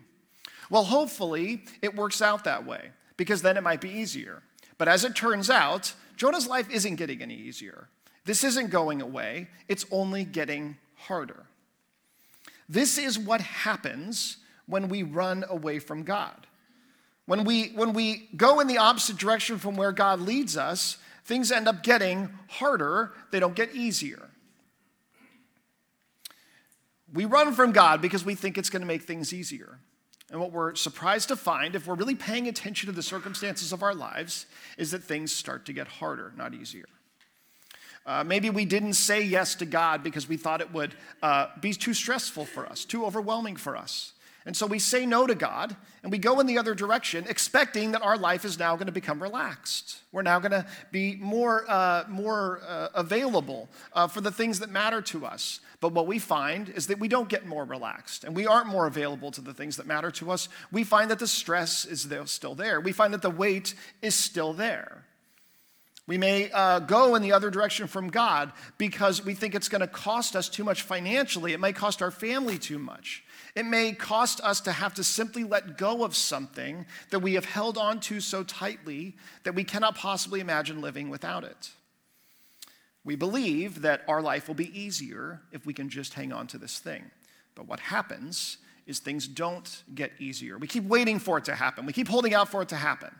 Well, 0.72 0.86
hopefully 0.86 1.66
it 1.84 1.96
works 1.96 2.20
out 2.20 2.46
that 2.46 2.66
way 2.66 2.90
because 3.16 3.44
then 3.44 3.58
it 3.58 3.62
might 3.62 3.80
be 3.80 3.92
easier. 3.92 4.42
But 4.80 4.88
as 4.88 5.06
it 5.06 5.16
turns 5.16 5.52
out, 5.52 5.94
Jonah's 6.18 6.48
life 6.48 6.68
isn't 6.72 6.96
getting 6.96 7.22
any 7.22 7.36
easier. 7.36 7.90
This 8.26 8.44
isn't 8.44 8.72
going 8.72 9.04
away, 9.04 9.50
it's 9.68 9.86
only 9.92 10.26
getting 10.26 10.78
harder. 10.96 11.46
This 12.68 12.98
is 12.98 13.20
what 13.20 13.42
happens 13.42 14.38
when 14.66 14.90
we 14.90 15.04
run 15.04 15.46
away 15.48 15.78
from 15.78 16.02
God. 16.02 16.48
When 17.26 17.44
we, 17.44 17.70
when 17.70 17.94
we 17.94 18.30
go 18.36 18.60
in 18.60 18.68
the 18.68 18.78
opposite 18.78 19.18
direction 19.18 19.58
from 19.58 19.76
where 19.76 19.92
God 19.92 20.20
leads 20.20 20.58
us, 20.58 20.98
things 21.24 21.52
end 21.52 21.68
up 21.68 21.82
getting 21.82 22.30
harder, 22.48 23.14
they 23.32 23.40
don't 23.40 23.56
get 23.56 23.74
easier. 23.74 24.30
We 27.12 27.26
run 27.26 27.54
from 27.54 27.72
God 27.72 28.02
because 28.02 28.24
we 28.26 28.36
think 28.36 28.58
it's 28.58 28.70
going 28.70 28.82
to 28.82 28.88
make 28.88 29.04
things 29.04 29.34
easier. 29.34 29.80
And 30.32 30.40
what 30.40 30.52
we're 30.52 30.76
surprised 30.76 31.30
to 31.30 31.36
find, 31.36 31.76
if 31.76 31.88
we're 31.88 31.96
really 31.96 32.16
paying 32.16 32.48
attention 32.48 32.88
to 32.88 32.92
the 32.92 33.04
circumstances 33.04 33.72
of 33.72 33.84
our 33.84 33.94
lives, 33.94 34.48
is 34.78 34.92
that 34.92 35.04
things 35.04 35.34
start 35.34 35.66
to 35.68 35.74
get 35.74 35.88
harder, 35.88 36.34
not 36.36 36.54
easier. 36.54 36.86
Uh, 38.06 38.24
maybe 38.24 38.50
we 38.50 38.66
didn't 38.66 38.94
say 38.94 39.22
yes 39.22 39.56
to 39.56 39.66
God 39.66 40.04
because 40.04 40.28
we 40.28 40.38
thought 40.38 40.62
it 40.62 40.72
would 40.74 40.94
uh, 41.24 41.48
be 41.60 41.74
too 41.74 41.94
stressful 41.94 42.46
for 42.46 42.66
us, 42.68 42.86
too 42.86 43.06
overwhelming 43.06 43.56
for 43.56 43.76
us. 43.76 44.14
And 44.46 44.56
so 44.56 44.68
we 44.68 44.78
say 44.78 45.08
no 45.08 45.26
to 45.26 45.34
God 45.34 45.76
and 46.04 46.12
we 46.12 46.20
go 46.20 46.40
in 46.40 46.46
the 46.46 46.60
other 46.60 46.76
direction, 46.76 47.26
expecting 47.28 47.94
that 47.94 48.04
our 48.04 48.16
life 48.16 48.46
is 48.46 48.60
now 48.60 48.76
going 48.76 48.86
to 48.86 48.92
become 48.92 49.22
relaxed. 49.22 50.02
We're 50.12 50.22
now 50.22 50.40
going 50.40 50.52
to 50.52 50.68
be 50.92 51.16
more, 51.16 51.66
uh, 51.68 52.04
more 52.08 52.62
uh, 52.68 52.90
available 52.94 53.70
uh, 53.94 54.08
for 54.08 54.22
the 54.22 54.32
things 54.32 54.60
that 54.60 54.70
matter 54.70 55.02
to 55.02 55.26
us. 55.26 55.62
But 55.82 55.94
what 55.94 56.06
we 56.06 56.20
find 56.20 56.70
is 56.70 56.88
that 56.88 57.00
we 57.00 57.08
don't 57.08 57.28
get 57.28 57.48
more 57.48 57.66
relaxed 57.66 58.24
and 58.24 58.36
we 58.36 58.46
aren't 58.46 58.68
more 58.68 58.86
available 58.86 59.32
to 59.32 59.42
the 59.42 59.54
things 59.54 59.78
that 59.78 59.88
matter 59.88 60.12
to 60.12 60.30
us. 60.30 60.48
We 60.72 60.84
find 60.84 61.10
that 61.10 61.20
the 61.20 61.28
stress 61.28 61.86
is 61.86 62.08
still 62.26 62.56
there, 62.56 62.80
we 62.80 62.92
find 62.92 63.14
that 63.16 63.24
the 63.24 63.32
weight 63.32 63.74
is 64.04 64.14
still 64.14 64.54
there. 64.54 65.06
We 66.08 66.20
may 66.20 66.52
uh, 66.52 66.80
go 66.80 67.16
in 67.16 67.24
the 67.24 67.32
other 67.32 67.50
direction 67.50 67.88
from 67.88 68.10
God 68.10 68.52
because 68.78 69.26
we 69.26 69.34
think 69.34 69.56
it's 69.56 69.70
going 69.70 69.82
to 69.82 69.88
cost 69.88 70.36
us 70.36 70.50
too 70.50 70.64
much 70.64 70.84
financially. 70.84 71.54
It 71.54 71.60
may 71.60 71.74
cost 71.74 72.04
our 72.04 72.12
family 72.12 72.60
too 72.60 72.78
much. 72.78 73.24
It 73.56 73.66
may 73.66 73.94
cost 73.94 74.42
us 74.42 74.60
to 74.62 74.74
have 74.74 74.94
to 74.96 75.04
simply 75.04 75.46
let 75.46 75.78
go 75.78 76.04
of 76.04 76.14
something 76.16 76.86
that 77.10 77.20
we 77.20 77.36
have 77.36 77.46
held 77.46 77.78
on 77.78 78.02
to 78.02 78.20
so 78.20 78.44
tightly 78.44 79.16
that 79.44 79.56
we 79.56 79.64
cannot 79.64 79.96
possibly 79.96 80.42
imagine 80.42 80.82
living 80.82 81.10
without 81.10 81.46
it. 81.46 81.72
We 83.06 83.16
believe 83.16 83.82
that 83.82 84.02
our 84.10 84.22
life 84.22 84.48
will 84.48 84.56
be 84.56 84.78
easier 84.78 85.42
if 85.54 85.66
we 85.66 85.74
can 85.74 85.88
just 85.90 86.16
hang 86.16 86.34
on 86.34 86.48
to 86.48 86.58
this 86.58 86.80
thing. 86.80 87.12
But 87.54 87.68
what 87.68 87.80
happens 87.80 88.58
is 88.88 89.00
things 89.00 89.28
don't 89.28 89.84
get 89.94 90.12
easier. 90.20 90.58
We 90.58 90.68
keep 90.68 90.84
waiting 90.84 91.20
for 91.20 91.38
it 91.38 91.46
to 91.46 91.56
happen, 91.56 91.86
we 91.86 91.94
keep 91.94 92.10
holding 92.10 92.34
out 92.34 92.50
for 92.50 92.62
it 92.62 92.70
to 92.70 92.76
happen, 92.76 93.16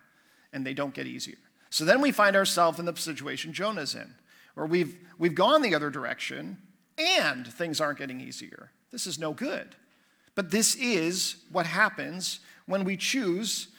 and 0.52 0.66
they 0.66 0.74
don't 0.74 0.94
get 0.94 1.08
easier. 1.08 1.38
So 1.70 1.86
then 1.86 2.02
we 2.02 2.12
find 2.12 2.36
ourselves 2.36 2.78
in 2.78 2.86
the 2.86 2.96
situation 2.96 3.54
Jonah's 3.54 3.96
in, 3.96 4.16
where 4.54 4.66
we've, 4.66 4.98
we've 5.18 5.36
gone 5.36 5.62
the 5.62 5.76
other 5.76 5.90
direction 5.90 6.58
and 6.98 7.48
things 7.48 7.80
aren't 7.82 8.00
getting 8.00 8.22
easier. 8.22 8.72
This 8.92 9.08
is 9.08 9.20
no 9.20 9.34
good. 9.34 9.76
But 10.36 10.52
this 10.52 10.76
is 10.76 11.38
what 11.52 11.66
happens 11.66 12.40
when 12.66 12.84
we 12.84 12.98
choose 12.98 13.70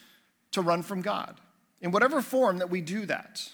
to 0.52 0.62
run 0.62 0.82
from 0.82 1.02
God, 1.02 1.38
in 1.80 1.90
whatever 1.90 2.22
form 2.22 2.58
that 2.58 2.70
we 2.70 2.80
do 2.80 3.06
that. 3.06 3.50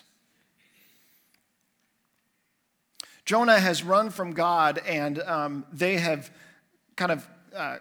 Jonah 3.25 3.59
has 3.59 3.83
run 3.83 4.11
from 4.11 4.33
God, 4.33 4.81
and 4.87 5.21
um, 5.21 5.65
they 5.73 5.97
have 5.97 6.31
kind 6.97 7.13
of 7.13 7.29
uh, 7.55 7.77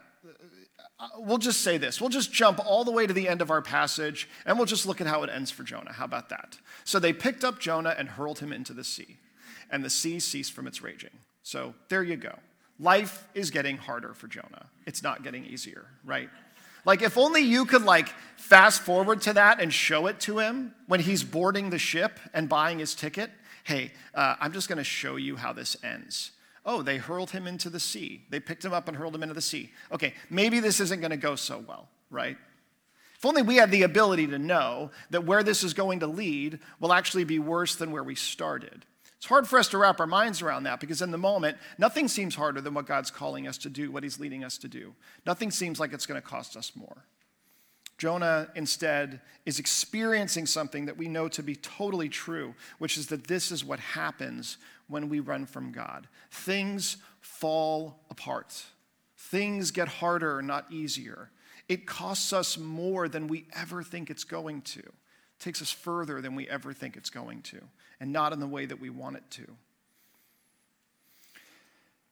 uh, 1.01 1.07
we'll 1.17 1.39
just 1.39 1.61
say 1.61 1.79
this. 1.79 1.99
We'll 1.99 2.11
just 2.11 2.31
jump 2.31 2.59
all 2.63 2.83
the 2.83 2.91
way 2.91 3.07
to 3.07 3.13
the 3.13 3.27
end 3.27 3.41
of 3.41 3.49
our 3.49 3.63
passage 3.63 4.29
and 4.45 4.55
we'll 4.55 4.67
just 4.67 4.85
look 4.85 5.01
at 5.01 5.07
how 5.07 5.23
it 5.23 5.31
ends 5.31 5.49
for 5.49 5.63
Jonah. 5.63 5.91
How 5.91 6.05
about 6.05 6.29
that? 6.29 6.59
So 6.83 6.99
they 6.99 7.11
picked 7.11 7.43
up 7.43 7.59
Jonah 7.59 7.95
and 7.97 8.07
hurled 8.07 8.37
him 8.37 8.53
into 8.53 8.71
the 8.71 8.83
sea, 8.83 9.17
and 9.71 9.83
the 9.83 9.89
sea 9.89 10.19
ceased 10.19 10.53
from 10.53 10.67
its 10.67 10.83
raging. 10.83 11.09
So 11.41 11.73
there 11.89 12.03
you 12.03 12.17
go. 12.17 12.37
Life 12.81 13.27
is 13.35 13.51
getting 13.51 13.77
harder 13.77 14.15
for 14.15 14.27
Jonah. 14.27 14.65
It's 14.87 15.03
not 15.03 15.23
getting 15.23 15.45
easier, 15.45 15.85
right? 16.03 16.29
Like 16.83 17.03
if 17.03 17.15
only 17.15 17.41
you 17.41 17.65
could 17.65 17.83
like 17.83 18.09
fast 18.37 18.81
forward 18.81 19.21
to 19.21 19.33
that 19.33 19.61
and 19.61 19.71
show 19.71 20.07
it 20.07 20.19
to 20.21 20.39
him 20.39 20.73
when 20.87 20.99
he's 20.99 21.23
boarding 21.23 21.69
the 21.69 21.77
ship 21.77 22.19
and 22.33 22.49
buying 22.49 22.79
his 22.79 22.95
ticket. 22.95 23.29
Hey, 23.63 23.91
uh, 24.15 24.35
I'm 24.39 24.51
just 24.51 24.67
going 24.67 24.79
to 24.79 24.83
show 24.83 25.15
you 25.15 25.35
how 25.35 25.53
this 25.53 25.77
ends. 25.83 26.31
Oh, 26.65 26.81
they 26.81 26.97
hurled 26.97 27.29
him 27.29 27.45
into 27.45 27.69
the 27.69 27.79
sea. 27.79 28.23
They 28.31 28.39
picked 28.39 28.65
him 28.65 28.73
up 28.73 28.87
and 28.87 28.97
hurled 28.97 29.13
him 29.13 29.21
into 29.21 29.35
the 29.35 29.41
sea. 29.41 29.71
Okay, 29.91 30.15
maybe 30.31 30.59
this 30.59 30.79
isn't 30.79 31.01
going 31.01 31.11
to 31.11 31.17
go 31.17 31.35
so 31.35 31.63
well, 31.67 31.87
right? 32.09 32.37
If 33.15 33.25
only 33.27 33.43
we 33.43 33.57
had 33.57 33.69
the 33.69 33.83
ability 33.83 34.25
to 34.27 34.39
know 34.39 34.89
that 35.11 35.23
where 35.23 35.43
this 35.43 35.63
is 35.63 35.75
going 35.75 35.99
to 35.99 36.07
lead 36.07 36.57
will 36.79 36.93
actually 36.93 37.25
be 37.25 37.37
worse 37.37 37.75
than 37.75 37.91
where 37.91 38.03
we 38.03 38.15
started. 38.15 38.85
It's 39.21 39.27
hard 39.27 39.47
for 39.47 39.59
us 39.59 39.67
to 39.67 39.77
wrap 39.77 39.99
our 39.99 40.07
minds 40.07 40.41
around 40.41 40.63
that 40.63 40.79
because 40.79 41.03
in 41.03 41.11
the 41.11 41.17
moment, 41.17 41.55
nothing 41.77 42.07
seems 42.07 42.33
harder 42.33 42.59
than 42.59 42.73
what 42.73 42.87
God's 42.87 43.11
calling 43.11 43.47
us 43.47 43.59
to 43.59 43.69
do, 43.69 43.91
what 43.91 44.01
He's 44.01 44.19
leading 44.19 44.43
us 44.43 44.57
to 44.57 44.67
do. 44.67 44.95
Nothing 45.27 45.51
seems 45.51 45.79
like 45.79 45.93
it's 45.93 46.07
going 46.07 46.19
to 46.19 46.27
cost 46.27 46.57
us 46.57 46.71
more. 46.75 47.05
Jonah 47.99 48.47
instead 48.55 49.21
is 49.45 49.59
experiencing 49.59 50.47
something 50.47 50.87
that 50.87 50.97
we 50.97 51.07
know 51.07 51.27
to 51.27 51.43
be 51.43 51.55
totally 51.55 52.09
true, 52.09 52.55
which 52.79 52.97
is 52.97 53.05
that 53.09 53.27
this 53.27 53.51
is 53.51 53.63
what 53.63 53.79
happens 53.79 54.57
when 54.87 55.07
we 55.07 55.19
run 55.19 55.45
from 55.45 55.71
God. 55.71 56.07
Things 56.31 56.97
fall 57.19 57.99
apart, 58.09 58.63
things 59.15 59.69
get 59.69 59.87
harder, 59.87 60.41
not 60.41 60.65
easier. 60.71 61.29
It 61.69 61.85
costs 61.85 62.33
us 62.33 62.57
more 62.57 63.07
than 63.07 63.27
we 63.27 63.45
ever 63.53 63.83
think 63.83 64.09
it's 64.09 64.23
going 64.23 64.61
to. 64.63 64.81
Takes 65.41 65.61
us 65.61 65.71
further 65.71 66.21
than 66.21 66.35
we 66.35 66.47
ever 66.47 66.71
think 66.71 66.95
it's 66.95 67.09
going 67.09 67.41
to, 67.41 67.59
and 67.99 68.13
not 68.13 68.31
in 68.31 68.39
the 68.39 68.47
way 68.47 68.65
that 68.65 68.79
we 68.79 68.89
want 68.89 69.17
it 69.17 69.23
to. 69.31 69.47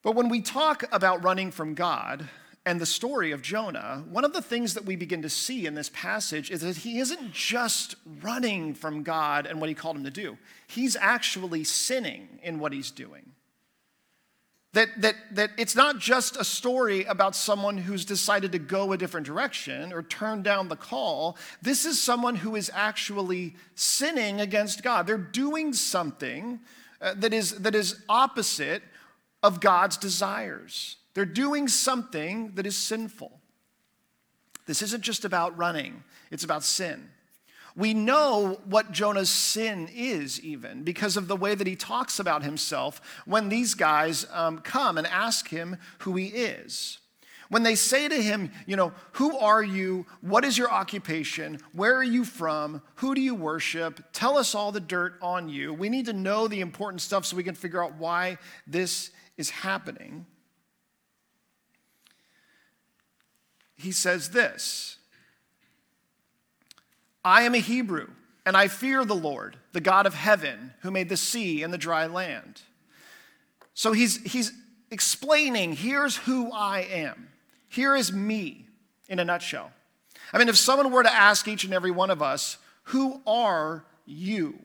But 0.01 0.15
when 0.15 0.29
we 0.29 0.41
talk 0.41 0.83
about 0.91 1.24
running 1.24 1.51
from 1.51 1.75
God, 1.75 2.27
and 2.65 2.81
the 2.81 2.86
story 2.86 3.31
of 3.31 3.41
Jonah, 3.41 4.03
one 4.09 4.25
of 4.25 4.33
the 4.33 4.41
things 4.41 4.74
that 4.74 4.86
we 4.86 4.95
begin 4.95 5.21
to 5.21 5.29
see 5.29 5.65
in 5.65 5.75
this 5.75 5.89
passage 5.93 6.51
is 6.51 6.62
that 6.62 6.77
he 6.77 7.00
isn't 7.00 7.31
just 7.31 7.95
running 8.21 8.74
from 8.74 9.03
God 9.03 9.45
and 9.45 9.59
what 9.59 9.69
he 9.69 9.75
called 9.75 9.95
him 9.95 10.03
to 10.03 10.12
do, 10.12 10.38
he's 10.67 10.95
actually 10.95 11.63
sinning 11.63 12.39
in 12.43 12.59
what 12.59 12.74
he's 12.74 12.91
doing. 12.91 13.31
That, 14.73 15.01
that, 15.01 15.15
that 15.31 15.51
it's 15.57 15.75
not 15.75 15.97
just 15.97 16.35
a 16.35 16.43
story 16.43 17.03
about 17.05 17.35
someone 17.35 17.75
who's 17.75 18.05
decided 18.05 18.51
to 18.51 18.59
go 18.59 18.91
a 18.91 18.97
different 18.97 19.25
direction 19.25 19.91
or 19.91 20.03
turn 20.03 20.43
down 20.43 20.67
the 20.67 20.75
call. 20.75 21.38
This 21.59 21.85
is 21.85 21.99
someone 21.99 22.35
who 22.35 22.55
is 22.55 22.69
actually 22.73 23.55
sinning 23.73 24.41
against 24.41 24.83
God. 24.83 25.07
They're 25.07 25.17
doing 25.17 25.73
something 25.73 26.59
uh, 27.01 27.15
that, 27.17 27.33
is, 27.33 27.55
that 27.59 27.73
is 27.73 28.03
opposite 28.07 28.83
of 29.41 29.59
God's 29.59 29.97
desires. 29.97 30.97
They're 31.15 31.25
doing 31.25 31.67
something 31.67 32.51
that 32.53 32.67
is 32.67 32.77
sinful. 32.77 33.39
This 34.67 34.83
isn't 34.83 35.01
just 35.01 35.25
about 35.25 35.57
running, 35.57 36.03
it's 36.29 36.43
about 36.43 36.63
sin. 36.63 37.09
We 37.79 37.93
know 37.93 38.59
what 38.65 38.91
Jonah's 38.91 39.29
sin 39.29 39.89
is, 39.95 40.39
even 40.41 40.83
because 40.83 41.17
of 41.17 41.27
the 41.27 41.36
way 41.36 41.55
that 41.55 41.65
he 41.65 41.75
talks 41.75 42.19
about 42.19 42.43
himself 42.43 43.01
when 43.25 43.50
these 43.50 43.74
guys 43.74 44.27
um, 44.31 44.59
come 44.59 44.98
and 44.98 45.07
ask 45.07 45.48
him 45.48 45.77
who 46.00 46.15
he 46.15 46.27
is. 46.27 47.00
When 47.48 47.63
they 47.63 47.74
say 47.74 48.07
to 48.07 48.21
him, 48.21 48.51
you 48.67 48.75
know, 48.75 48.91
who 49.13 49.36
are 49.39 49.63
you? 49.63 50.05
What 50.21 50.45
is 50.45 50.57
your 50.57 50.71
occupation? 50.71 51.59
Where 51.74 51.95
are 51.95 52.03
you 52.03 52.24
from? 52.24 52.83
Who 52.95 53.15
do 53.15 53.21
you 53.21 53.33
worship? 53.33 54.03
Tell 54.13 54.38
us 54.38 54.53
all 54.53 54.71
the 54.71 54.79
dirt 54.79 55.15
on 55.21 55.50
you. 55.50 55.74
We 55.74 55.89
need 55.89 56.05
to 56.05 56.13
know 56.13 56.48
the 56.48 56.62
important 56.62 57.01
stuff 57.01 57.25
so 57.25 57.36
we 57.36 57.43
can 57.43 57.55
figure 57.55 57.83
out 57.83 57.95
why 57.95 58.38
this 58.67 59.09
is 59.38 59.50
happening. 59.50 60.27
he 63.79 63.91
says 63.91 64.29
this 64.31 64.98
I 67.29 67.43
am 67.43 67.53
a 67.53 67.59
Hebrew, 67.59 68.07
and 68.43 68.57
I 68.57 68.67
fear 68.67 69.05
the 69.05 69.13
Lord, 69.13 69.55
the 69.71 69.81
God 69.81 70.07
of 70.07 70.15
heaven, 70.15 70.74
who 70.81 70.89
made 70.89 71.09
the 71.09 71.15
sea 71.15 71.62
and 71.62 71.71
the 71.71 71.77
dry 71.77 72.07
land. 72.07 72.63
So 73.75 73.93
he's, 73.93 74.17
he's 74.24 74.51
explaining 74.89 75.74
here's 75.74 76.17
who 76.17 76.51
I 76.51 76.79
am. 76.79 77.29
Here 77.67 77.95
is 77.95 78.12
me 78.12 78.65
in 79.07 79.19
a 79.19 79.25
nutshell. 79.25 79.71
I 80.33 80.39
mean, 80.39 80.50
if 80.50 80.57
someone 80.57 80.91
were 80.91 81.03
to 81.03 81.13
ask 81.13 81.48
each 81.48 81.63
and 81.63 81.74
every 81.74 81.91
one 81.91 82.09
of 82.09 82.24
us, 82.24 82.57
Who 82.86 83.21
are 83.27 83.86
you? 84.07 84.57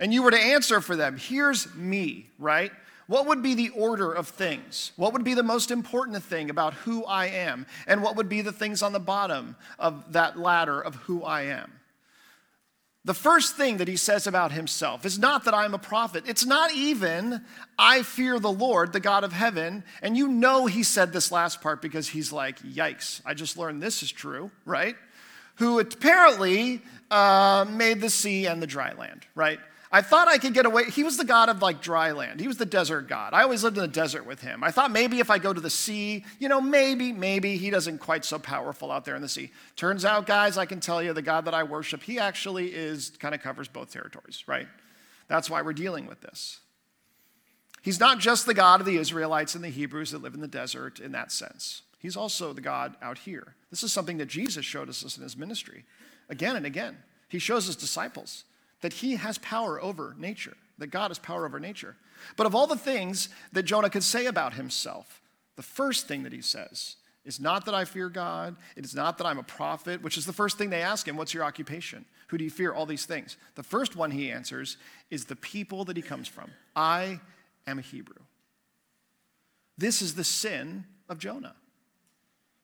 And 0.00 0.12
you 0.12 0.24
were 0.24 0.32
to 0.32 0.36
answer 0.36 0.80
for 0.80 0.96
them, 0.96 1.16
Here's 1.16 1.72
me, 1.76 2.30
right? 2.36 2.72
What 3.06 3.26
would 3.26 3.42
be 3.42 3.54
the 3.54 3.70
order 3.70 4.12
of 4.12 4.28
things? 4.28 4.92
What 4.96 5.12
would 5.12 5.24
be 5.24 5.34
the 5.34 5.42
most 5.42 5.70
important 5.70 6.22
thing 6.22 6.48
about 6.48 6.74
who 6.74 7.04
I 7.04 7.26
am? 7.26 7.66
And 7.86 8.02
what 8.02 8.16
would 8.16 8.28
be 8.28 8.40
the 8.40 8.52
things 8.52 8.82
on 8.82 8.92
the 8.92 9.00
bottom 9.00 9.56
of 9.78 10.12
that 10.12 10.38
ladder 10.38 10.80
of 10.80 10.94
who 10.96 11.22
I 11.22 11.42
am? 11.42 11.72
The 13.06 13.14
first 13.14 13.56
thing 13.56 13.76
that 13.76 13.88
he 13.88 13.96
says 13.96 14.26
about 14.26 14.52
himself 14.52 15.04
is 15.04 15.18
not 15.18 15.44
that 15.44 15.52
I'm 15.52 15.74
a 15.74 15.78
prophet. 15.78 16.24
It's 16.26 16.46
not 16.46 16.72
even, 16.72 17.44
I 17.78 18.02
fear 18.02 18.38
the 18.38 18.50
Lord, 18.50 18.94
the 18.94 19.00
God 19.00 19.24
of 19.24 19.32
heaven. 19.32 19.84
And 20.00 20.16
you 20.16 20.26
know 20.26 20.64
he 20.64 20.82
said 20.82 21.12
this 21.12 21.30
last 21.30 21.60
part 21.60 21.82
because 21.82 22.08
he's 22.08 22.32
like, 22.32 22.60
yikes, 22.60 23.20
I 23.26 23.34
just 23.34 23.58
learned 23.58 23.82
this 23.82 24.02
is 24.02 24.10
true, 24.10 24.50
right? 24.64 24.96
Who 25.56 25.78
apparently 25.78 26.80
uh, 27.10 27.66
made 27.68 28.00
the 28.00 28.08
sea 28.08 28.46
and 28.46 28.62
the 28.62 28.66
dry 28.66 28.94
land, 28.94 29.26
right? 29.34 29.60
I 29.94 30.02
thought 30.02 30.26
I 30.26 30.38
could 30.38 30.54
get 30.54 30.66
away. 30.66 30.90
He 30.90 31.04
was 31.04 31.18
the 31.18 31.24
God 31.24 31.48
of 31.48 31.62
like 31.62 31.80
dry 31.80 32.10
land. 32.10 32.40
He 32.40 32.48
was 32.48 32.56
the 32.56 32.66
desert 32.66 33.02
God. 33.08 33.32
I 33.32 33.44
always 33.44 33.62
lived 33.62 33.76
in 33.76 33.82
the 33.82 33.86
desert 33.86 34.26
with 34.26 34.40
him. 34.40 34.64
I 34.64 34.72
thought 34.72 34.90
maybe 34.90 35.20
if 35.20 35.30
I 35.30 35.38
go 35.38 35.52
to 35.52 35.60
the 35.60 35.70
sea, 35.70 36.24
you 36.40 36.48
know, 36.48 36.60
maybe, 36.60 37.12
maybe 37.12 37.56
he 37.56 37.70
doesn't 37.70 37.98
quite 37.98 38.24
so 38.24 38.40
powerful 38.40 38.90
out 38.90 39.04
there 39.04 39.14
in 39.14 39.22
the 39.22 39.28
sea. 39.28 39.52
Turns 39.76 40.04
out, 40.04 40.26
guys, 40.26 40.58
I 40.58 40.66
can 40.66 40.80
tell 40.80 41.00
you 41.00 41.12
the 41.12 41.22
God 41.22 41.44
that 41.44 41.54
I 41.54 41.62
worship, 41.62 42.02
he 42.02 42.18
actually 42.18 42.74
is 42.74 43.12
kind 43.20 43.36
of 43.36 43.40
covers 43.40 43.68
both 43.68 43.92
territories, 43.92 44.42
right? 44.48 44.66
That's 45.28 45.48
why 45.48 45.62
we're 45.62 45.72
dealing 45.72 46.06
with 46.06 46.22
this. 46.22 46.58
He's 47.80 48.00
not 48.00 48.18
just 48.18 48.46
the 48.46 48.54
God 48.54 48.80
of 48.80 48.86
the 48.86 48.96
Israelites 48.96 49.54
and 49.54 49.62
the 49.62 49.68
Hebrews 49.68 50.10
that 50.10 50.22
live 50.22 50.34
in 50.34 50.40
the 50.40 50.48
desert 50.48 50.98
in 50.98 51.12
that 51.12 51.30
sense. 51.30 51.82
He's 52.00 52.16
also 52.16 52.52
the 52.52 52.60
God 52.60 52.96
out 53.00 53.18
here. 53.18 53.54
This 53.70 53.84
is 53.84 53.92
something 53.92 54.16
that 54.16 54.26
Jesus 54.26 54.64
showed 54.64 54.88
us 54.88 55.16
in 55.16 55.22
his 55.22 55.36
ministry 55.36 55.84
again 56.28 56.56
and 56.56 56.66
again. 56.66 56.96
He 57.28 57.38
shows 57.38 57.66
his 57.66 57.76
disciples 57.76 58.42
that 58.84 58.92
he 58.92 59.16
has 59.16 59.38
power 59.38 59.82
over 59.82 60.14
nature, 60.18 60.58
that 60.76 60.88
God 60.88 61.08
has 61.08 61.18
power 61.18 61.46
over 61.46 61.58
nature. 61.58 61.96
But 62.36 62.44
of 62.44 62.54
all 62.54 62.66
the 62.66 62.76
things 62.76 63.30
that 63.52 63.62
Jonah 63.62 63.88
could 63.88 64.02
say 64.02 64.26
about 64.26 64.52
himself, 64.52 65.22
the 65.56 65.62
first 65.62 66.06
thing 66.06 66.22
that 66.24 66.34
he 66.34 66.42
says 66.42 66.96
is 67.24 67.40
not 67.40 67.64
that 67.64 67.74
I 67.74 67.86
fear 67.86 68.10
God. 68.10 68.56
It 68.76 68.84
is 68.84 68.94
not 68.94 69.16
that 69.16 69.26
I'm 69.26 69.38
a 69.38 69.42
prophet, 69.42 70.02
which 70.02 70.18
is 70.18 70.26
the 70.26 70.34
first 70.34 70.58
thing 70.58 70.68
they 70.68 70.82
ask 70.82 71.08
him 71.08 71.16
What's 71.16 71.32
your 71.32 71.44
occupation? 71.44 72.04
Who 72.28 72.36
do 72.36 72.44
you 72.44 72.50
fear? 72.50 72.74
All 72.74 72.84
these 72.84 73.06
things. 73.06 73.38
The 73.54 73.62
first 73.62 73.96
one 73.96 74.10
he 74.10 74.30
answers 74.30 74.76
is 75.10 75.24
the 75.24 75.36
people 75.36 75.86
that 75.86 75.96
he 75.96 76.02
comes 76.02 76.28
from. 76.28 76.50
I 76.76 77.20
am 77.66 77.78
a 77.78 77.82
Hebrew. 77.82 78.20
This 79.78 80.02
is 80.02 80.14
the 80.14 80.24
sin 80.24 80.84
of 81.08 81.16
Jonah. 81.16 81.54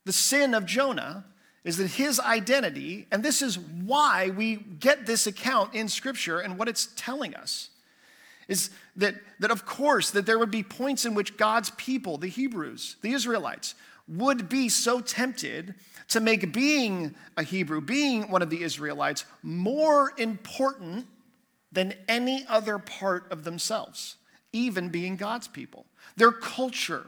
The 0.05 0.13
sin 0.13 0.53
of 0.53 0.67
Jonah 0.67 1.25
is 1.65 1.77
that 1.77 1.89
his 1.89 2.19
identity, 2.19 3.07
and 3.11 3.23
this 3.23 3.43
is 3.43 3.59
why 3.59 4.31
we 4.31 4.57
get 4.57 5.07
this 5.07 5.27
account 5.27 5.75
in 5.75 5.89
Scripture 5.89 6.39
and 6.39 6.59
what 6.59 6.69
it's 6.69 6.89
telling 6.97 7.35
us, 7.35 7.71
is 8.49 8.71
that, 8.97 9.15
that 9.39 9.51
of 9.51 9.67
course 9.67 10.11
that 10.11 10.27
there 10.27 10.39
would 10.39 10.51
be 10.51 10.63
points 10.63 11.05
in 11.05 11.15
which 11.15 11.37
God's 11.37 11.71
people, 11.71 12.17
the 12.17 12.29
Hebrews, 12.29 12.97
the 13.03 13.13
Israelites, 13.13 13.75
would 14.09 14.49
be 14.49 14.69
so 14.69 15.01
tempted 15.01 15.75
to 16.09 16.21
make 16.21 16.53
being 16.53 17.15
a 17.37 17.43
Hebrew, 17.43 17.81
being 17.81 18.31
one 18.31 18.43
of 18.43 18.51
the 18.51 18.63
Israelites, 18.63 19.25
more 19.43 20.13
important 20.19 21.07
than 21.71 21.95
any 22.09 22.45
other 22.49 22.79
part 22.79 23.31
of 23.31 23.45
themselves 23.45 24.17
even 24.53 24.89
being 24.89 25.17
God's 25.17 25.49
people. 25.49 25.87
Their 26.17 26.33
culture, 26.33 27.07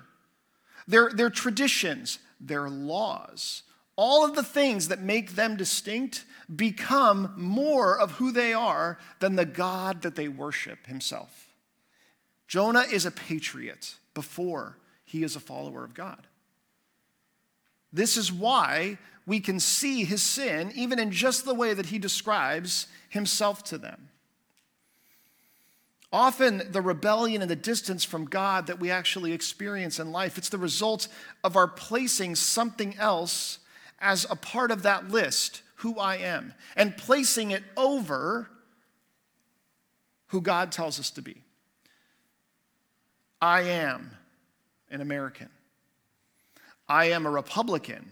their, 0.86 1.10
their 1.10 1.30
traditions, 1.30 2.18
their 2.40 2.68
laws, 2.68 3.62
all 3.96 4.24
of 4.24 4.34
the 4.34 4.42
things 4.42 4.88
that 4.88 5.00
make 5.00 5.32
them 5.32 5.56
distinct 5.56 6.24
become 6.54 7.34
more 7.36 7.98
of 7.98 8.12
who 8.12 8.32
they 8.32 8.52
are 8.52 8.98
than 9.20 9.36
the 9.36 9.44
God 9.44 10.02
that 10.02 10.14
they 10.14 10.28
worship 10.28 10.86
himself. 10.86 11.48
Jonah 12.48 12.84
is 12.90 13.06
a 13.06 13.10
patriot 13.10 13.94
before 14.14 14.78
he 15.04 15.22
is 15.22 15.36
a 15.36 15.40
follower 15.40 15.84
of 15.84 15.94
God. 15.94 16.26
This 17.92 18.16
is 18.16 18.32
why 18.32 18.98
we 19.26 19.40
can 19.40 19.60
see 19.60 20.04
his 20.04 20.22
sin 20.22 20.72
even 20.74 20.98
in 20.98 21.10
just 21.10 21.44
the 21.44 21.54
way 21.54 21.74
that 21.74 21.86
he 21.86 21.98
describes 21.98 22.86
himself 23.08 23.62
to 23.64 23.78
them. 23.78 24.08
Often, 26.12 26.72
the 26.72 26.82
rebellion 26.82 27.40
and 27.40 27.50
the 27.50 27.56
distance 27.56 28.04
from 28.04 28.26
God 28.26 28.66
that 28.66 28.78
we 28.78 28.90
actually 28.90 29.32
experience 29.32 29.98
in 29.98 30.12
life, 30.12 30.36
it's 30.36 30.50
the 30.50 30.58
result 30.58 31.08
of 31.42 31.56
our 31.56 31.66
placing 31.68 32.34
something 32.34 32.94
else 32.98 33.58
as 34.02 34.26
a 34.28 34.36
part 34.36 34.70
of 34.70 34.82
that 34.82 35.08
list, 35.08 35.62
who 35.76 35.98
I 35.98 36.16
am, 36.16 36.52
and 36.76 36.96
placing 36.96 37.52
it 37.52 37.62
over 37.76 38.50
who 40.26 40.40
God 40.40 40.72
tells 40.72 40.98
us 41.00 41.10
to 41.10 41.22
be. 41.22 41.42
I 43.40 43.62
am 43.62 44.10
an 44.90 45.00
American. 45.00 45.48
I 46.88 47.06
am 47.06 47.26
a 47.26 47.30
Republican. 47.30 48.10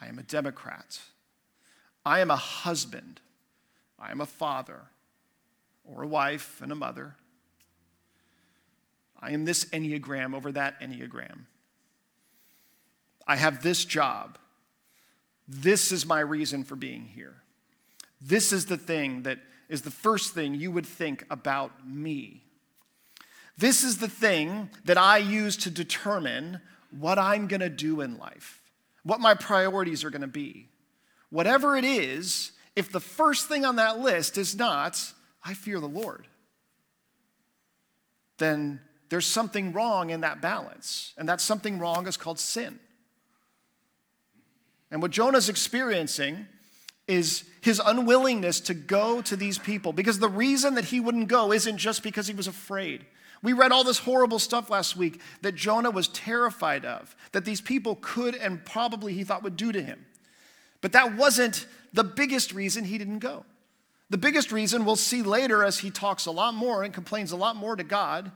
I 0.00 0.06
am 0.06 0.18
a 0.18 0.22
Democrat. 0.22 1.00
I 2.04 2.20
am 2.20 2.30
a 2.30 2.36
husband. 2.36 3.20
I 3.98 4.10
am 4.10 4.20
a 4.20 4.26
father 4.26 4.80
or 5.84 6.02
a 6.02 6.08
wife 6.08 6.60
and 6.62 6.72
a 6.72 6.74
mother. 6.74 7.16
I 9.20 9.30
am 9.32 9.44
this 9.44 9.64
Enneagram 9.66 10.34
over 10.34 10.50
that 10.52 10.80
Enneagram. 10.80 11.46
I 13.26 13.36
have 13.36 13.62
this 13.62 13.84
job. 13.84 14.38
This 15.54 15.92
is 15.92 16.06
my 16.06 16.20
reason 16.20 16.64
for 16.64 16.76
being 16.76 17.04
here. 17.04 17.34
This 18.22 18.54
is 18.54 18.64
the 18.66 18.78
thing 18.78 19.24
that 19.24 19.38
is 19.68 19.82
the 19.82 19.90
first 19.90 20.32
thing 20.32 20.54
you 20.54 20.70
would 20.70 20.86
think 20.86 21.26
about 21.30 21.86
me. 21.86 22.42
This 23.58 23.84
is 23.84 23.98
the 23.98 24.08
thing 24.08 24.70
that 24.86 24.96
I 24.96 25.18
use 25.18 25.58
to 25.58 25.70
determine 25.70 26.62
what 26.90 27.18
I'm 27.18 27.48
going 27.48 27.60
to 27.60 27.68
do 27.68 28.00
in 28.00 28.16
life, 28.16 28.62
what 29.02 29.20
my 29.20 29.34
priorities 29.34 30.04
are 30.04 30.10
going 30.10 30.22
to 30.22 30.26
be. 30.26 30.68
Whatever 31.28 31.76
it 31.76 31.84
is, 31.84 32.52
if 32.74 32.90
the 32.90 33.00
first 33.00 33.46
thing 33.46 33.66
on 33.66 33.76
that 33.76 33.98
list 33.98 34.38
is 34.38 34.56
not, 34.56 35.12
I 35.44 35.52
fear 35.52 35.80
the 35.80 35.86
Lord, 35.86 36.28
then 38.38 38.80
there's 39.10 39.26
something 39.26 39.74
wrong 39.74 40.08
in 40.08 40.22
that 40.22 40.40
balance. 40.40 41.12
And 41.18 41.28
that 41.28 41.42
something 41.42 41.78
wrong 41.78 42.06
is 42.06 42.16
called 42.16 42.38
sin. 42.38 42.78
And 44.92 45.00
what 45.00 45.10
Jonah's 45.10 45.48
experiencing 45.48 46.46
is 47.08 47.44
his 47.62 47.80
unwillingness 47.84 48.60
to 48.60 48.74
go 48.74 49.22
to 49.22 49.34
these 49.34 49.58
people 49.58 49.92
because 49.92 50.18
the 50.18 50.28
reason 50.28 50.74
that 50.74 50.84
he 50.84 51.00
wouldn't 51.00 51.28
go 51.28 51.50
isn't 51.50 51.78
just 51.78 52.02
because 52.02 52.28
he 52.28 52.34
was 52.34 52.46
afraid. 52.46 53.06
We 53.42 53.54
read 53.54 53.72
all 53.72 53.82
this 53.82 53.98
horrible 53.98 54.38
stuff 54.38 54.70
last 54.70 54.96
week 54.96 55.20
that 55.40 55.56
Jonah 55.56 55.90
was 55.90 56.08
terrified 56.08 56.84
of, 56.84 57.16
that 57.32 57.44
these 57.44 57.60
people 57.60 57.96
could 58.00 58.36
and 58.36 58.64
probably 58.64 59.14
he 59.14 59.24
thought 59.24 59.42
would 59.42 59.56
do 59.56 59.72
to 59.72 59.82
him. 59.82 60.04
But 60.80 60.92
that 60.92 61.16
wasn't 61.16 61.66
the 61.92 62.04
biggest 62.04 62.52
reason 62.52 62.84
he 62.84 62.98
didn't 62.98 63.18
go. 63.20 63.44
The 64.10 64.18
biggest 64.18 64.52
reason 64.52 64.84
we'll 64.84 64.96
see 64.96 65.22
later 65.22 65.64
as 65.64 65.78
he 65.78 65.90
talks 65.90 66.26
a 66.26 66.30
lot 66.30 66.54
more 66.54 66.82
and 66.82 66.92
complains 66.92 67.32
a 67.32 67.36
lot 67.36 67.56
more 67.56 67.74
to 67.74 67.82
God 67.82 68.30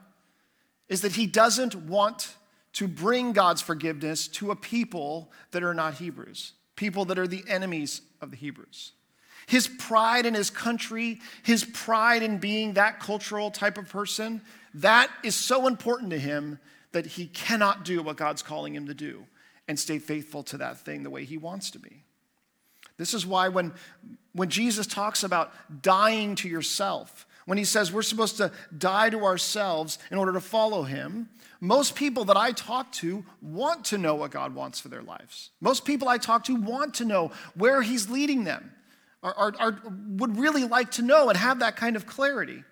is 0.88 1.02
that 1.02 1.12
he 1.12 1.26
doesn't 1.26 1.76
want 1.76 2.34
to 2.76 2.86
bring 2.86 3.32
God's 3.32 3.62
forgiveness 3.62 4.28
to 4.28 4.50
a 4.50 4.56
people 4.56 5.30
that 5.52 5.62
are 5.62 5.72
not 5.72 5.94
Hebrews, 5.94 6.52
people 6.76 7.06
that 7.06 7.18
are 7.18 7.26
the 7.26 7.42
enemies 7.48 8.02
of 8.20 8.30
the 8.30 8.36
Hebrews. 8.36 8.92
His 9.46 9.66
pride 9.66 10.26
in 10.26 10.34
his 10.34 10.50
country, 10.50 11.20
his 11.42 11.64
pride 11.64 12.22
in 12.22 12.36
being 12.36 12.74
that 12.74 13.00
cultural 13.00 13.50
type 13.50 13.78
of 13.78 13.88
person, 13.88 14.42
that 14.74 15.10
is 15.24 15.34
so 15.34 15.66
important 15.66 16.10
to 16.10 16.18
him 16.18 16.58
that 16.92 17.06
he 17.06 17.28
cannot 17.28 17.86
do 17.86 18.02
what 18.02 18.18
God's 18.18 18.42
calling 18.42 18.74
him 18.74 18.86
to 18.88 18.94
do 18.94 19.24
and 19.66 19.78
stay 19.78 19.98
faithful 19.98 20.42
to 20.42 20.58
that 20.58 20.78
thing 20.78 21.02
the 21.02 21.10
way 21.10 21.24
he 21.24 21.38
wants 21.38 21.70
to 21.70 21.78
be. 21.78 22.02
This 22.98 23.14
is 23.14 23.26
why 23.26 23.48
when, 23.48 23.72
when 24.34 24.50
Jesus 24.50 24.86
talks 24.86 25.22
about 25.24 25.50
dying 25.82 26.34
to 26.36 26.48
yourself, 26.48 27.26
when 27.46 27.56
he 27.56 27.64
says 27.64 27.90
we're 27.90 28.02
supposed 28.02 28.36
to 28.36 28.52
die 28.76 29.08
to 29.08 29.24
ourselves 29.24 29.98
in 30.10 30.18
order 30.18 30.34
to 30.34 30.40
follow 30.40 30.82
him, 30.82 31.30
most 31.60 31.94
people 31.94 32.24
that 32.26 32.36
I 32.36 32.52
talk 32.52 32.92
to 32.92 33.24
want 33.40 33.86
to 33.86 33.98
know 33.98 34.14
what 34.14 34.30
God 34.30 34.54
wants 34.54 34.78
for 34.80 34.88
their 34.88 35.02
lives. 35.02 35.50
Most 35.60 35.84
people 35.84 36.08
I 36.08 36.18
talk 36.18 36.44
to 36.44 36.56
want 36.56 36.94
to 36.94 37.04
know 37.04 37.32
where 37.54 37.82
he's 37.82 38.08
leading 38.10 38.44
them, 38.44 38.72
are, 39.22 39.80
would 40.18 40.38
really 40.38 40.64
like 40.64 40.90
to 40.92 41.02
know 41.02 41.28
and 41.28 41.36
have 41.36 41.60
that 41.60 41.76
kind 41.76 41.96
of 41.96 42.06
clarity. 42.06 42.62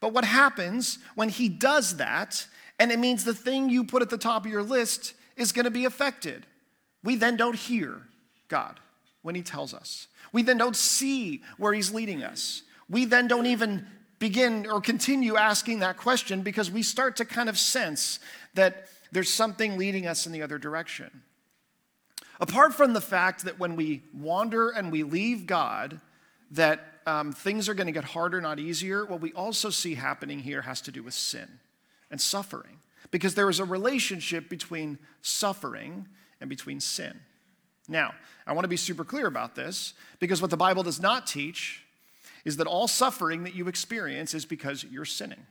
But 0.00 0.12
what 0.12 0.24
happens 0.24 0.98
when 1.14 1.28
he 1.28 1.48
does 1.48 1.96
that, 1.96 2.46
and 2.78 2.90
it 2.90 2.98
means 2.98 3.24
the 3.24 3.34
thing 3.34 3.68
you 3.68 3.84
put 3.84 4.02
at 4.02 4.10
the 4.10 4.18
top 4.18 4.44
of 4.44 4.50
your 4.50 4.62
list 4.62 5.14
is 5.36 5.52
going 5.52 5.64
to 5.64 5.70
be 5.70 5.84
affected? 5.84 6.46
We 7.02 7.16
then 7.16 7.36
don't 7.36 7.56
hear 7.56 8.02
God 8.48 8.80
when 9.22 9.34
he 9.34 9.42
tells 9.42 9.72
us. 9.72 10.08
We 10.32 10.42
then 10.42 10.58
don't 10.58 10.76
see 10.76 11.42
where 11.56 11.72
he's 11.72 11.92
leading 11.92 12.22
us. 12.22 12.62
We 12.88 13.04
then 13.04 13.28
don't 13.28 13.46
even 13.46 13.86
begin 14.18 14.66
or 14.66 14.80
continue 14.80 15.36
asking 15.36 15.80
that 15.80 15.96
question 15.96 16.42
because 16.42 16.70
we 16.70 16.82
start 16.82 17.16
to 17.16 17.24
kind 17.24 17.48
of 17.48 17.58
sense 17.58 18.18
that 18.54 18.88
there's 19.12 19.32
something 19.32 19.76
leading 19.76 20.06
us 20.06 20.26
in 20.26 20.32
the 20.32 20.42
other 20.42 20.58
direction. 20.58 21.22
Apart 22.40 22.74
from 22.74 22.92
the 22.92 23.00
fact 23.00 23.44
that 23.44 23.58
when 23.58 23.76
we 23.76 24.02
wander 24.14 24.70
and 24.70 24.92
we 24.92 25.02
leave 25.02 25.46
God, 25.46 26.00
that 26.50 26.80
um, 27.06 27.32
things 27.32 27.68
are 27.68 27.74
going 27.74 27.86
to 27.86 27.92
get 27.92 28.04
harder, 28.04 28.40
not 28.40 28.58
easier, 28.58 29.04
what 29.06 29.20
we 29.20 29.32
also 29.32 29.70
see 29.70 29.94
happening 29.94 30.40
here 30.40 30.62
has 30.62 30.80
to 30.82 30.92
do 30.92 31.02
with 31.02 31.14
sin 31.14 31.60
and 32.10 32.20
suffering. 32.20 32.78
Because 33.10 33.34
there 33.34 33.48
is 33.48 33.60
a 33.60 33.64
relationship 33.64 34.48
between 34.48 34.98
suffering 35.22 36.08
and 36.40 36.50
between 36.50 36.80
sin. 36.80 37.20
Now, 37.88 38.14
I 38.46 38.52
want 38.52 38.64
to 38.64 38.68
be 38.68 38.76
super 38.76 39.04
clear 39.04 39.26
about 39.26 39.54
this 39.54 39.94
because 40.18 40.42
what 40.42 40.50
the 40.50 40.56
Bible 40.56 40.82
does 40.82 41.00
not 41.00 41.26
teach 41.26 41.85
is 42.46 42.56
that 42.56 42.68
all 42.68 42.86
suffering 42.86 43.42
that 43.42 43.54
you 43.54 43.66
experience 43.66 44.32
is 44.32 44.46
because 44.46 44.84
you're 44.84 45.04
sinning. 45.04 45.44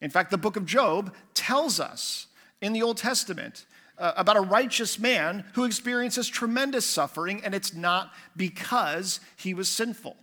In 0.00 0.10
fact, 0.10 0.32
the 0.32 0.36
book 0.36 0.56
of 0.56 0.66
Job 0.66 1.14
tells 1.32 1.78
us 1.78 2.26
in 2.60 2.72
the 2.72 2.82
Old 2.82 2.96
Testament 2.96 3.64
uh, 3.96 4.12
about 4.16 4.36
a 4.36 4.40
righteous 4.40 4.98
man 4.98 5.44
who 5.54 5.64
experiences 5.64 6.26
tremendous 6.26 6.84
suffering, 6.84 7.40
and 7.44 7.54
it's 7.54 7.72
not 7.72 8.12
because 8.36 9.20
he 9.36 9.54
was 9.54 9.68
sinful. 9.68 10.16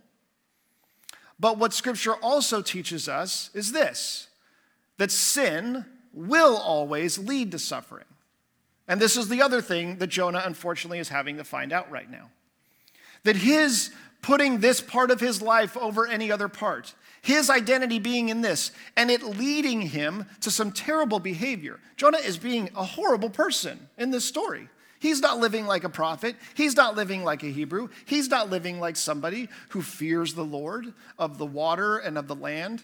But 1.40 1.58
what 1.58 1.72
scripture 1.72 2.14
also 2.14 2.60
teaches 2.60 3.08
us 3.08 3.50
is 3.54 3.72
this 3.72 4.28
that 4.98 5.10
sin 5.10 5.86
will 6.12 6.56
always 6.56 7.18
lead 7.18 7.50
to 7.50 7.58
suffering. 7.58 8.04
And 8.86 9.00
this 9.00 9.16
is 9.16 9.28
the 9.28 9.40
other 9.40 9.62
thing 9.62 9.96
that 9.96 10.08
Jonah, 10.08 10.42
unfortunately, 10.44 10.98
is 10.98 11.08
having 11.08 11.38
to 11.38 11.44
find 11.44 11.72
out 11.72 11.90
right 11.90 12.08
now. 12.08 12.30
That 13.24 13.36
his 13.36 13.90
putting 14.24 14.60
this 14.60 14.80
part 14.80 15.10
of 15.10 15.20
his 15.20 15.42
life 15.42 15.76
over 15.76 16.06
any 16.06 16.32
other 16.32 16.48
part, 16.48 16.94
his 17.20 17.50
identity 17.50 17.98
being 17.98 18.30
in 18.30 18.40
this, 18.40 18.72
and 18.96 19.10
it 19.10 19.22
leading 19.22 19.82
him 19.82 20.24
to 20.40 20.50
some 20.50 20.72
terrible 20.72 21.18
behavior. 21.18 21.78
Jonah 21.98 22.16
is 22.16 22.38
being 22.38 22.70
a 22.74 22.84
horrible 22.84 23.28
person 23.28 23.86
in 23.98 24.10
this 24.10 24.24
story. 24.24 24.70
He's 24.98 25.20
not 25.20 25.40
living 25.40 25.66
like 25.66 25.84
a 25.84 25.90
prophet. 25.90 26.36
He's 26.54 26.74
not 26.74 26.96
living 26.96 27.22
like 27.22 27.42
a 27.42 27.48
Hebrew. 27.48 27.90
He's 28.06 28.30
not 28.30 28.48
living 28.48 28.80
like 28.80 28.96
somebody 28.96 29.50
who 29.68 29.82
fears 29.82 30.32
the 30.32 30.42
Lord 30.42 30.94
of 31.18 31.36
the 31.36 31.44
water 31.44 31.98
and 31.98 32.16
of 32.16 32.26
the 32.26 32.34
land. 32.34 32.82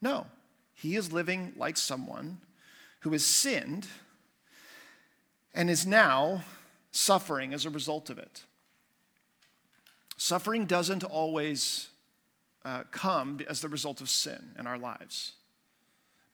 No, 0.00 0.26
he 0.74 0.94
is 0.94 1.12
living 1.12 1.54
like 1.56 1.76
someone 1.76 2.38
who 3.00 3.10
has 3.10 3.26
sinned 3.26 3.88
and 5.52 5.68
is 5.68 5.84
now 5.84 6.44
suffering 6.92 7.52
as 7.52 7.66
a 7.66 7.70
result 7.70 8.10
of 8.10 8.18
it. 8.18 8.44
Suffering 10.18 10.66
doesn't 10.66 11.04
always 11.04 11.88
uh, 12.64 12.82
come 12.90 13.38
as 13.48 13.60
the 13.60 13.68
result 13.68 14.00
of 14.00 14.08
sin 14.10 14.50
in 14.58 14.66
our 14.66 14.76
lives, 14.76 15.34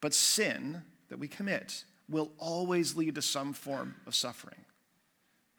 but 0.01 0.11
sin 0.11 0.81
that 1.09 1.19
we 1.19 1.27
commit 1.27 1.85
will 2.09 2.31
always 2.39 2.95
lead 2.95 3.13
to 3.13 3.21
some 3.21 3.53
form 3.53 3.93
of 4.07 4.15
suffering. 4.15 4.57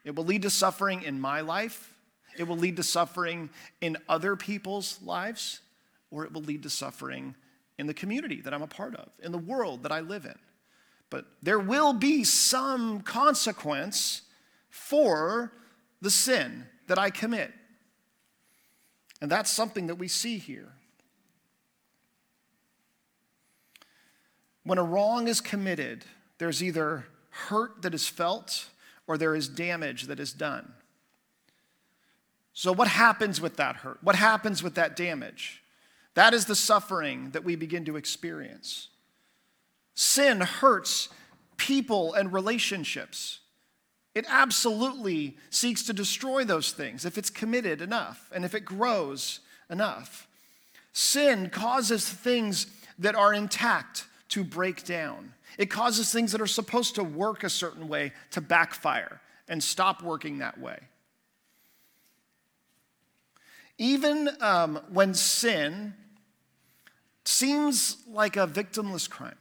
It 0.04 0.16
will 0.16 0.24
lead 0.24 0.42
to 0.42 0.50
suffering 0.50 1.04
in 1.04 1.20
my 1.20 1.40
life, 1.40 1.94
it 2.36 2.48
will 2.48 2.56
lead 2.56 2.76
to 2.76 2.82
suffering 2.82 3.48
in 3.80 3.96
other 4.08 4.34
people's 4.34 5.00
lives, 5.02 5.60
or 6.10 6.24
it 6.24 6.32
will 6.32 6.42
lead 6.42 6.64
to 6.64 6.70
suffering 6.70 7.36
in 7.78 7.86
the 7.86 7.94
community 7.94 8.40
that 8.40 8.52
I'm 8.52 8.62
a 8.62 8.66
part 8.66 8.96
of, 8.96 9.08
in 9.22 9.30
the 9.30 9.38
world 9.38 9.84
that 9.84 9.92
I 9.92 10.00
live 10.00 10.24
in. 10.24 10.38
But 11.10 11.26
there 11.42 11.60
will 11.60 11.92
be 11.92 12.24
some 12.24 13.02
consequence 13.02 14.22
for 14.68 15.52
the 16.00 16.10
sin 16.10 16.66
that 16.88 16.98
I 16.98 17.10
commit. 17.10 17.52
And 19.20 19.30
that's 19.30 19.50
something 19.50 19.86
that 19.86 19.96
we 19.96 20.08
see 20.08 20.38
here. 20.38 20.72
When 24.64 24.78
a 24.78 24.82
wrong 24.82 25.28
is 25.28 25.40
committed, 25.40 26.04
there's 26.38 26.62
either 26.62 27.06
hurt 27.30 27.82
that 27.82 27.94
is 27.94 28.08
felt 28.08 28.68
or 29.06 29.16
there 29.16 29.34
is 29.34 29.48
damage 29.48 30.04
that 30.04 30.18
is 30.18 30.32
done. 30.32 30.72
So, 32.52 32.72
what 32.72 32.88
happens 32.88 33.40
with 33.40 33.56
that 33.56 33.76
hurt? 33.76 33.98
What 34.02 34.16
happens 34.16 34.62
with 34.62 34.74
that 34.74 34.96
damage? 34.96 35.62
That 36.14 36.32
is 36.32 36.46
the 36.46 36.54
suffering 36.54 37.30
that 37.30 37.44
we 37.44 37.54
begin 37.54 37.84
to 37.84 37.96
experience. 37.96 38.88
Sin 39.94 40.40
hurts 40.40 41.10
people 41.58 42.14
and 42.14 42.32
relationships. 42.32 43.40
It 44.16 44.24
absolutely 44.30 45.36
seeks 45.50 45.82
to 45.82 45.92
destroy 45.92 46.42
those 46.42 46.72
things 46.72 47.04
if 47.04 47.18
it's 47.18 47.28
committed 47.28 47.82
enough 47.82 48.30
and 48.34 48.46
if 48.46 48.54
it 48.54 48.64
grows 48.64 49.40
enough. 49.68 50.26
Sin 50.94 51.50
causes 51.50 52.08
things 52.08 52.66
that 52.98 53.14
are 53.14 53.34
intact 53.34 54.06
to 54.30 54.42
break 54.42 54.84
down. 54.84 55.34
It 55.58 55.66
causes 55.66 56.10
things 56.10 56.32
that 56.32 56.40
are 56.40 56.46
supposed 56.46 56.94
to 56.94 57.04
work 57.04 57.44
a 57.44 57.50
certain 57.50 57.88
way 57.88 58.12
to 58.30 58.40
backfire 58.40 59.20
and 59.48 59.62
stop 59.62 60.02
working 60.02 60.38
that 60.38 60.58
way. 60.58 60.78
Even 63.76 64.30
um, 64.40 64.80
when 64.88 65.12
sin 65.12 65.92
seems 67.26 67.98
like 68.08 68.38
a 68.38 68.46
victimless 68.46 69.10
crime, 69.10 69.36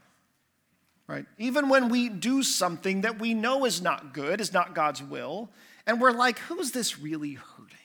right? 1.08 1.26
Even 1.38 1.70
when 1.70 1.90
we 1.90 2.10
do 2.10 2.44
something 2.44 3.02
that 3.02 3.20
we 3.20 3.34
know 3.34 3.66
is 3.66 3.82
not 3.82 4.14
good, 4.14 4.42
is 4.42 4.54
not 4.54 4.74
God's 4.74 5.04
will, 5.04 5.50
and 5.86 6.02
we're 6.02 6.12
like, 6.12 6.40
who's 6.40 6.72
this 6.72 7.00
really 7.00 7.34
hurting, 7.34 7.78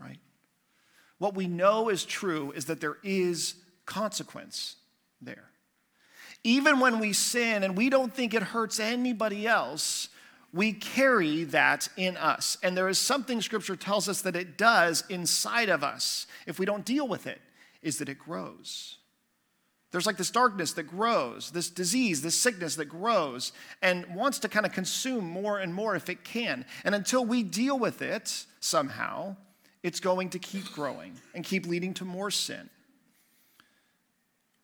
right? 0.00 0.20
What 1.18 1.34
we 1.34 1.46
know 1.46 1.88
is 1.88 2.04
true 2.04 2.52
is 2.52 2.64
that 2.66 2.80
there 2.80 2.96
is 3.02 3.54
consequence 3.84 4.76
there. 5.20 5.50
Even 6.44 6.80
when 6.80 6.98
we 6.98 7.12
sin 7.12 7.62
and 7.62 7.76
we 7.76 7.90
don't 7.90 8.12
think 8.12 8.34
it 8.34 8.42
hurts 8.42 8.80
anybody 8.80 9.46
else, 9.46 10.08
we 10.52 10.72
carry 10.72 11.44
that 11.44 11.88
in 11.96 12.16
us. 12.16 12.58
And 12.62 12.76
there 12.76 12.88
is 12.88 12.98
something 12.98 13.40
scripture 13.40 13.76
tells 13.76 14.08
us 14.08 14.22
that 14.22 14.34
it 14.34 14.58
does 14.58 15.04
inside 15.08 15.68
of 15.68 15.84
us 15.84 16.26
if 16.46 16.58
we 16.58 16.66
don't 16.66 16.84
deal 16.84 17.06
with 17.06 17.26
it, 17.26 17.40
is 17.82 17.98
that 17.98 18.08
it 18.08 18.18
grows. 18.18 18.98
There's 19.92 20.06
like 20.06 20.16
this 20.16 20.30
darkness 20.30 20.72
that 20.72 20.84
grows, 20.84 21.50
this 21.50 21.68
disease, 21.68 22.22
this 22.22 22.34
sickness 22.34 22.76
that 22.76 22.86
grows 22.86 23.52
and 23.82 24.06
wants 24.14 24.38
to 24.40 24.48
kind 24.48 24.64
of 24.64 24.72
consume 24.72 25.28
more 25.28 25.58
and 25.58 25.72
more 25.72 25.94
if 25.94 26.08
it 26.08 26.24
can. 26.24 26.64
And 26.84 26.94
until 26.94 27.24
we 27.24 27.42
deal 27.42 27.78
with 27.78 28.00
it 28.00 28.46
somehow, 28.58 29.36
it's 29.82 30.00
going 30.00 30.30
to 30.30 30.38
keep 30.38 30.72
growing 30.72 31.12
and 31.34 31.44
keep 31.44 31.66
leading 31.66 31.92
to 31.94 32.06
more 32.06 32.30
sin. 32.30 32.70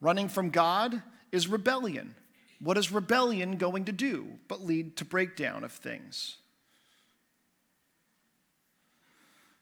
Running 0.00 0.30
from 0.30 0.48
God 0.48 1.02
is 1.30 1.46
rebellion. 1.46 2.14
What 2.60 2.78
is 2.78 2.90
rebellion 2.90 3.58
going 3.58 3.84
to 3.84 3.92
do 3.92 4.26
but 4.48 4.64
lead 4.64 4.96
to 4.96 5.04
breakdown 5.04 5.62
of 5.62 5.72
things? 5.72 6.38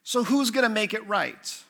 So, 0.04 0.22
who's 0.22 0.52
going 0.52 0.62
to 0.62 0.68
make 0.72 0.94
it 0.94 1.04
right? 1.08 1.64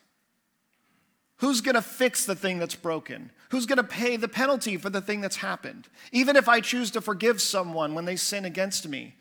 Who's 1.38 1.60
going 1.60 1.74
to 1.74 1.82
fix 1.82 2.24
the 2.24 2.34
thing 2.34 2.58
that's 2.58 2.74
broken? 2.74 3.30
Who's 3.50 3.66
going 3.66 3.76
to 3.76 3.84
pay 3.84 4.16
the 4.16 4.28
penalty 4.28 4.76
for 4.76 4.90
the 4.90 5.00
thing 5.00 5.20
that's 5.20 5.36
happened? 5.36 5.88
Even 6.10 6.34
if 6.34 6.48
I 6.48 6.60
choose 6.60 6.90
to 6.92 7.00
forgive 7.00 7.40
someone 7.40 7.94
when 7.94 8.06
they 8.06 8.16
sin 8.16 8.44
against 8.44 8.88
me, 8.88 9.14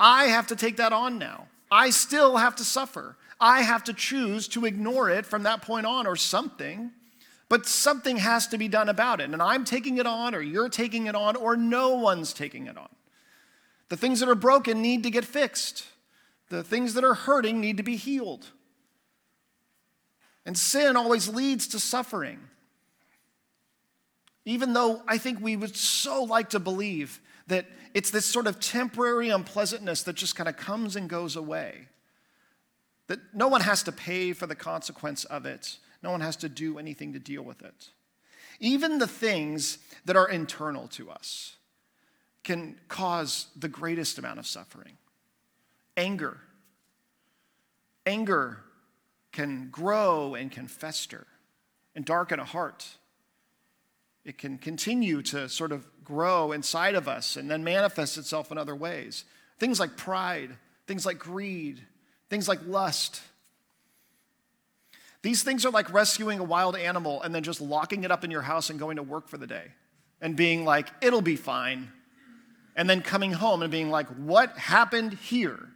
I 0.00 0.26
have 0.26 0.46
to 0.48 0.56
take 0.56 0.76
that 0.78 0.92
on 0.92 1.18
now. 1.18 1.48
I 1.70 1.90
still 1.90 2.38
have 2.38 2.56
to 2.56 2.64
suffer. 2.64 3.16
I 3.40 3.62
have 3.62 3.84
to 3.84 3.92
choose 3.92 4.48
to 4.48 4.64
ignore 4.64 5.10
it 5.10 5.26
from 5.26 5.42
that 5.42 5.62
point 5.62 5.86
on 5.86 6.06
or 6.06 6.16
something. 6.16 6.92
But 7.48 7.66
something 7.66 8.16
has 8.18 8.46
to 8.48 8.58
be 8.58 8.68
done 8.68 8.88
about 8.88 9.20
it. 9.20 9.30
And 9.30 9.42
I'm 9.42 9.64
taking 9.64 9.98
it 9.98 10.06
on, 10.06 10.34
or 10.34 10.40
you're 10.40 10.68
taking 10.68 11.06
it 11.06 11.14
on, 11.14 11.36
or 11.36 11.56
no 11.56 11.96
one's 11.96 12.32
taking 12.32 12.66
it 12.66 12.76
on. 12.76 12.88
The 13.88 13.96
things 13.96 14.20
that 14.20 14.28
are 14.28 14.34
broken 14.34 14.82
need 14.82 15.02
to 15.04 15.10
get 15.10 15.24
fixed, 15.24 15.86
the 16.50 16.62
things 16.62 16.94
that 16.94 17.04
are 17.04 17.14
hurting 17.14 17.60
need 17.60 17.78
to 17.78 17.82
be 17.82 17.96
healed. 17.96 18.48
And 20.48 20.56
sin 20.56 20.96
always 20.96 21.28
leads 21.28 21.68
to 21.68 21.78
suffering. 21.78 22.38
Even 24.46 24.72
though 24.72 25.02
I 25.06 25.18
think 25.18 25.42
we 25.42 25.56
would 25.56 25.76
so 25.76 26.24
like 26.24 26.48
to 26.50 26.58
believe 26.58 27.20
that 27.48 27.66
it's 27.92 28.10
this 28.10 28.24
sort 28.24 28.46
of 28.46 28.58
temporary 28.58 29.28
unpleasantness 29.28 30.04
that 30.04 30.16
just 30.16 30.36
kind 30.36 30.48
of 30.48 30.56
comes 30.56 30.96
and 30.96 31.06
goes 31.06 31.36
away. 31.36 31.88
That 33.08 33.18
no 33.34 33.48
one 33.48 33.60
has 33.60 33.82
to 33.82 33.92
pay 33.92 34.32
for 34.32 34.46
the 34.46 34.54
consequence 34.54 35.26
of 35.26 35.44
it, 35.44 35.76
no 36.02 36.12
one 36.12 36.22
has 36.22 36.36
to 36.36 36.48
do 36.48 36.78
anything 36.78 37.12
to 37.12 37.18
deal 37.18 37.42
with 37.42 37.60
it. 37.60 37.90
Even 38.58 38.96
the 38.96 39.06
things 39.06 39.76
that 40.06 40.16
are 40.16 40.30
internal 40.30 40.88
to 40.88 41.10
us 41.10 41.56
can 42.42 42.80
cause 42.88 43.48
the 43.54 43.68
greatest 43.68 44.18
amount 44.18 44.38
of 44.38 44.46
suffering. 44.46 44.96
Anger. 45.98 46.38
Anger 48.06 48.62
can 49.38 49.68
grow 49.70 50.34
and 50.34 50.50
can 50.50 50.66
fester 50.66 51.24
and 51.94 52.04
darken 52.04 52.40
a 52.40 52.44
heart. 52.44 52.84
It 54.24 54.36
can 54.36 54.58
continue 54.58 55.22
to 55.22 55.48
sort 55.48 55.70
of 55.70 55.86
grow 56.02 56.50
inside 56.50 56.96
of 56.96 57.06
us 57.06 57.36
and 57.36 57.48
then 57.48 57.62
manifest 57.62 58.18
itself 58.18 58.50
in 58.50 58.58
other 58.58 58.74
ways. 58.74 59.24
Things 59.60 59.78
like 59.78 59.96
pride, 59.96 60.56
things 60.88 61.06
like 61.06 61.20
greed, 61.20 61.80
things 62.28 62.48
like 62.48 62.58
lust. 62.66 63.20
These 65.22 65.44
things 65.44 65.64
are 65.64 65.70
like 65.70 65.92
rescuing 65.92 66.40
a 66.40 66.44
wild 66.44 66.74
animal 66.74 67.22
and 67.22 67.32
then 67.32 67.44
just 67.44 67.60
locking 67.60 68.02
it 68.02 68.10
up 68.10 68.24
in 68.24 68.32
your 68.32 68.42
house 68.42 68.70
and 68.70 68.78
going 68.80 68.96
to 68.96 69.04
work 69.04 69.28
for 69.28 69.38
the 69.38 69.46
day 69.46 69.66
and 70.20 70.34
being 70.34 70.64
like, 70.64 70.88
it'll 71.00 71.22
be 71.22 71.36
fine. 71.36 71.92
And 72.74 72.90
then 72.90 73.02
coming 73.02 73.30
home 73.34 73.62
and 73.62 73.70
being 73.70 73.88
like, 73.88 74.08
what 74.08 74.58
happened 74.58 75.12
here? 75.12 75.68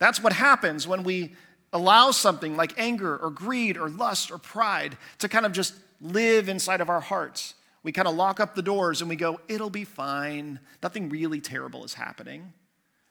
That's 0.00 0.20
what 0.20 0.32
happens 0.32 0.88
when 0.88 1.04
we 1.04 1.36
allow 1.72 2.10
something 2.10 2.56
like 2.56 2.78
anger 2.78 3.16
or 3.16 3.30
greed 3.30 3.76
or 3.76 3.88
lust 3.88 4.30
or 4.30 4.38
pride 4.38 4.96
to 5.18 5.28
kind 5.28 5.46
of 5.46 5.52
just 5.52 5.74
live 6.00 6.48
inside 6.48 6.80
of 6.80 6.88
our 6.88 7.00
hearts. 7.00 7.54
We 7.82 7.92
kind 7.92 8.08
of 8.08 8.14
lock 8.14 8.40
up 8.40 8.54
the 8.54 8.62
doors 8.62 9.00
and 9.00 9.08
we 9.08 9.16
go, 9.16 9.40
it'll 9.48 9.70
be 9.70 9.84
fine. 9.84 10.60
Nothing 10.82 11.08
really 11.08 11.40
terrible 11.40 11.84
is 11.84 11.94
happening. 11.94 12.52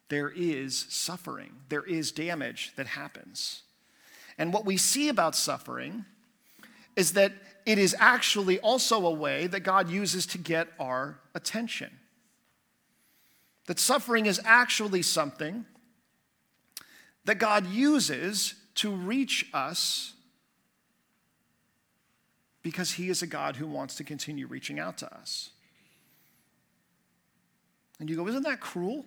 There 0.10 0.30
is 0.30 0.86
suffering, 0.90 1.52
there 1.70 1.84
is 1.84 2.12
damage 2.12 2.74
that 2.76 2.88
happens. 2.88 3.62
And 4.38 4.54
what 4.54 4.66
we 4.66 4.78
see 4.78 5.10
about 5.10 5.36
suffering 5.36 6.06
is 6.96 7.14
that 7.14 7.34
it 7.66 7.78
is 7.78 7.96
actually 8.00 8.60
also 8.60 9.06
a 9.06 9.12
way 9.12 9.48
that 9.48 9.60
God 9.62 9.90
uses 9.90 10.26
to 10.28 10.38
get 10.38 10.70
our 10.80 11.20
attention. 11.36 11.92
That 13.68 13.80
suffering 13.80 14.26
is 14.26 14.42
actually 14.44 15.04
something 15.04 15.66
that 17.26 17.36
God 17.36 17.68
uses 17.68 18.56
to 18.76 18.92
reach 18.92 19.46
us 19.54 20.14
because 22.62 22.92
He 22.92 23.10
is 23.10 23.22
a 23.22 23.28
God 23.28 23.56
who 23.56 23.68
wants 23.68 23.96
to 23.96 24.04
continue 24.04 24.48
reaching 24.48 24.80
out 24.80 24.98
to 25.00 25.14
us. 25.14 25.50
And 28.00 28.10
you 28.10 28.16
go, 28.16 28.28
isn't 28.28 28.44
that 28.44 28.62
cruel? 28.62 29.06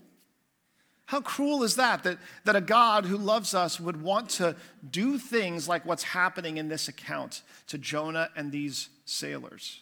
How 1.07 1.21
cruel 1.21 1.63
is 1.63 1.77
that? 1.77 2.05
that? 2.05 2.19
That 2.45 2.57
a 2.57 2.61
God 2.61 3.05
who 3.05 3.17
loves 3.17 3.55
us 3.55 3.81
would 3.81 4.01
want 4.01 4.31
to 4.31 4.57
do 4.89 5.19
things 5.19 5.69
like 5.69 5.85
what's 5.85 6.03
happening 6.03 6.57
in 6.57 6.69
this 6.69 6.89
account 6.89 7.43
to 7.69 7.79
Jonah 7.79 8.31
and 8.37 8.53
these 8.53 8.89
sailors. 9.05 9.81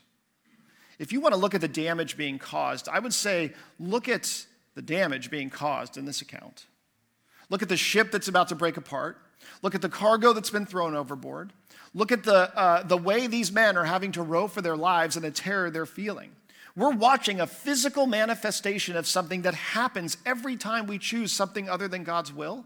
If 0.99 1.13
you 1.13 1.21
want 1.21 1.35
to 1.35 1.41
look 1.41 1.55
at 1.55 1.61
the 1.61 1.69
damage 1.69 2.17
being 2.17 2.39
caused, 2.39 2.89
I 2.89 2.99
would 2.99 3.15
say 3.15 3.55
look 3.79 4.09
at 4.09 4.47
the 4.75 4.83
damage 4.83 5.31
being 5.31 5.51
caused 5.51 5.97
in 5.97 6.05
this 6.05 6.21
account. 6.21 6.67
Look 7.51 7.63
at 7.63 7.69
the 7.69 7.77
ship 7.77 8.11
that's 8.11 8.29
about 8.29 8.49
to 8.49 8.55
break 8.55 8.77
apart. 8.77 9.19
Look 9.63 9.75
at 9.75 9.83
the 9.83 9.89
cargo 9.89 10.33
that's 10.33 10.51
been 10.51 10.67
thrown 10.67 10.95
overboard. 10.95 11.53
Look 11.93 12.13
at 12.13 12.23
the, 12.23 12.57
uh, 12.57 12.85
the 12.85 12.97
way 12.97 13.27
these 13.27 13.51
men 13.51 13.77
are 13.77 13.85
having 13.85 14.13
to 14.13 14.23
row 14.23 14.47
for 14.47 14.63
their 14.63 14.77
lives 14.77 15.17
and 15.17 15.25
the 15.25 15.31
terror 15.31 15.71
they're 15.71 15.87
feeling. 15.87 16.31
We're 16.77 16.95
watching 16.95 17.41
a 17.41 17.47
physical 17.47 18.07
manifestation 18.07 18.97
of 18.97 19.07
something 19.07 19.43
that 19.43 19.55
happens 19.55 20.17
every 20.25 20.57
time 20.57 20.87
we 20.87 20.99
choose 20.99 21.33
something 21.33 21.69
other 21.69 21.89
than 21.89 22.05
God's 22.05 22.33
will. 22.33 22.65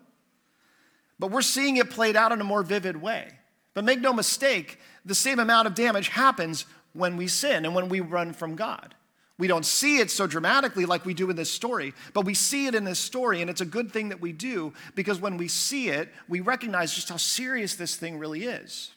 But 1.19 1.31
we're 1.31 1.43
seeing 1.43 1.79
it 1.79 1.91
played 1.91 2.17
out 2.17 2.33
in 2.33 2.41
a 2.41 2.45
more 2.45 2.63
vivid 2.63 3.01
way. 3.01 3.31
But 3.73 3.85
make 3.85 4.01
no 4.01 4.13
mistake, 4.13 4.79
the 5.05 5.15
same 5.15 5.39
amount 5.39 5.67
of 5.67 5.75
damage 5.75 6.09
happens 6.09 6.67
when 6.93 7.17
we 7.17 7.27
sin 7.27 7.65
and 7.65 7.75
when 7.75 7.89
we 7.89 8.01
run 8.01 8.33
from 8.33 8.57
God. 8.57 8.95
We 9.37 9.49
don't 9.49 9.67
see 9.67 9.99
it 9.99 10.11
so 10.11 10.27
dramatically 10.27 10.87
like 10.87 11.05
we 11.05 11.13
do 11.13 11.29
in 11.29 11.37
this 11.37 11.51
story, 11.51 11.93
but 12.13 12.25
we 12.25 12.35
see 12.35 12.67
it 12.67 12.75
in 12.75 12.85
this 12.85 13.01
story, 13.01 13.41
and 13.41 13.51
it's 13.51 13.61
a 13.61 13.67
good 13.67 13.91
thing 13.91 14.11
that 14.11 14.21
we 14.21 14.33
do 14.33 14.73
because 14.95 15.21
when 15.21 15.37
we 15.37 15.49
see 15.49 15.89
it, 15.89 16.09
we 16.29 16.41
recognize 16.41 16.95
just 16.95 17.09
how 17.09 17.17
serious 17.17 17.75
this 17.75 17.97
thing 17.97 18.19
really 18.19 18.45
is. 18.45 18.93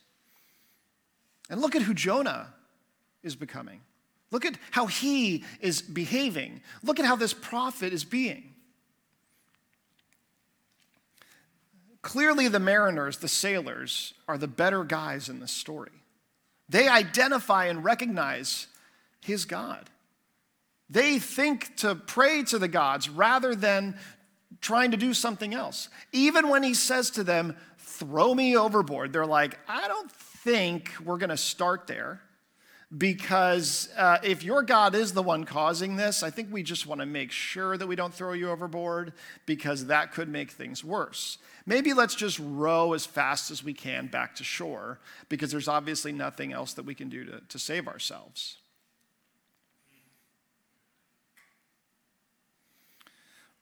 And 1.50 1.60
look 1.60 1.76
at 1.76 1.82
who 1.82 1.94
Jonah 1.94 2.54
is 3.24 3.36
becoming. 3.36 3.82
Look 4.30 4.46
at 4.46 4.58
how 4.72 4.86
he 4.86 5.44
is 5.60 5.82
behaving. 5.82 6.62
Look 6.84 7.00
at 7.00 7.06
how 7.06 7.16
this 7.16 7.34
prophet 7.34 7.94
is 7.94 8.04
being. 8.04 8.54
Clearly, 12.04 12.48
the 12.48 12.60
mariners, 12.60 13.18
the 13.18 13.28
sailors, 13.28 14.14
are 14.28 14.38
the 14.38 14.48
better 14.48 14.84
guys 14.84 15.30
in 15.30 15.40
this 15.40 15.52
story. 15.52 15.92
They 16.70 16.88
identify 16.88 17.66
and 17.66 17.84
recognize 17.84 18.68
his 19.22 19.46
God. 19.46 19.90
They 20.90 21.20
think 21.20 21.78
to 21.78 21.96
pray 21.96 22.44
to 22.44 22.60
the 22.60 22.68
gods 22.68 23.10
rather 23.10 23.56
than 23.56 23.98
trying 24.62 24.92
to 24.92 24.98
do 24.98 25.14
something 25.14 25.54
else. 25.54 25.90
Even 26.12 26.50
when 26.50 26.64
he 26.64 26.74
says 26.74 27.10
to 27.12 27.24
them, 27.24 27.56
Throw 27.78 28.36
me 28.36 28.56
overboard, 28.56 29.12
they're 29.12 29.26
like, 29.26 29.58
I 29.68 29.88
don't 29.88 30.12
think 30.12 30.92
we're 31.04 31.18
going 31.18 31.32
to 31.32 31.38
start 31.38 31.88
there 31.88 32.22
because 32.96 33.90
uh, 33.98 34.18
if 34.24 34.44
your 34.44 34.64
God 34.64 34.96
is 34.96 35.14
the 35.14 35.24
one 35.24 35.46
causing 35.46 35.96
this, 35.96 36.24
I 36.24 36.30
think 36.30 36.50
we 36.52 36.64
just 36.64 36.86
want 36.86 37.02
to 37.02 37.06
make 37.06 37.32
sure 37.32 37.76
that 37.76 37.88
we 37.88 37.96
don't 37.96 38.14
throw 38.14 38.34
you 38.34 38.50
overboard 38.50 39.14
because 39.46 39.88
that 39.88 40.14
could 40.14 40.30
make 40.30 40.52
things 40.52 40.84
worse. 40.84 41.38
Maybe 41.66 41.94
let's 41.94 42.16
just 42.16 42.40
row 42.40 42.94
as 42.94 43.06
fast 43.06 43.52
as 43.52 43.64
we 43.64 43.74
can 43.74 44.08
back 44.08 44.36
to 44.36 44.44
shore 44.44 45.00
because 45.28 45.52
there's 45.52 45.68
obviously 45.68 46.14
nothing 46.14 46.54
else 46.54 46.74
that 46.74 46.86
we 46.86 46.96
can 46.96 47.10
do 47.10 47.26
to, 47.26 47.42
to 47.42 47.60
save 47.60 47.88
ourselves. 47.88 48.58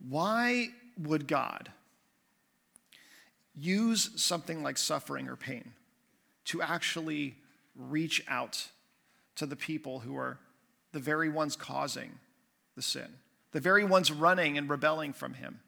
Why 0.08 0.70
would 0.98 1.28
God 1.28 1.72
use 3.56 4.10
something 4.16 4.64
like 4.64 4.78
suffering 4.78 5.28
or 5.28 5.36
pain 5.36 5.74
to 6.46 6.62
actually 6.62 7.36
reach 7.76 8.24
out 8.28 8.68
to 9.36 9.46
the 9.46 9.56
people 9.56 10.00
who 10.00 10.16
are 10.18 10.38
the 10.92 11.00
very 11.00 11.30
ones 11.30 11.56
causing 11.56 12.12
the 12.76 12.82
sin, 12.82 13.08
the 13.52 13.60
very 13.60 13.84
ones 13.84 14.12
running 14.12 14.58
and 14.58 14.70
rebelling 14.70 15.14
from 15.14 15.34
Him. 15.34 15.60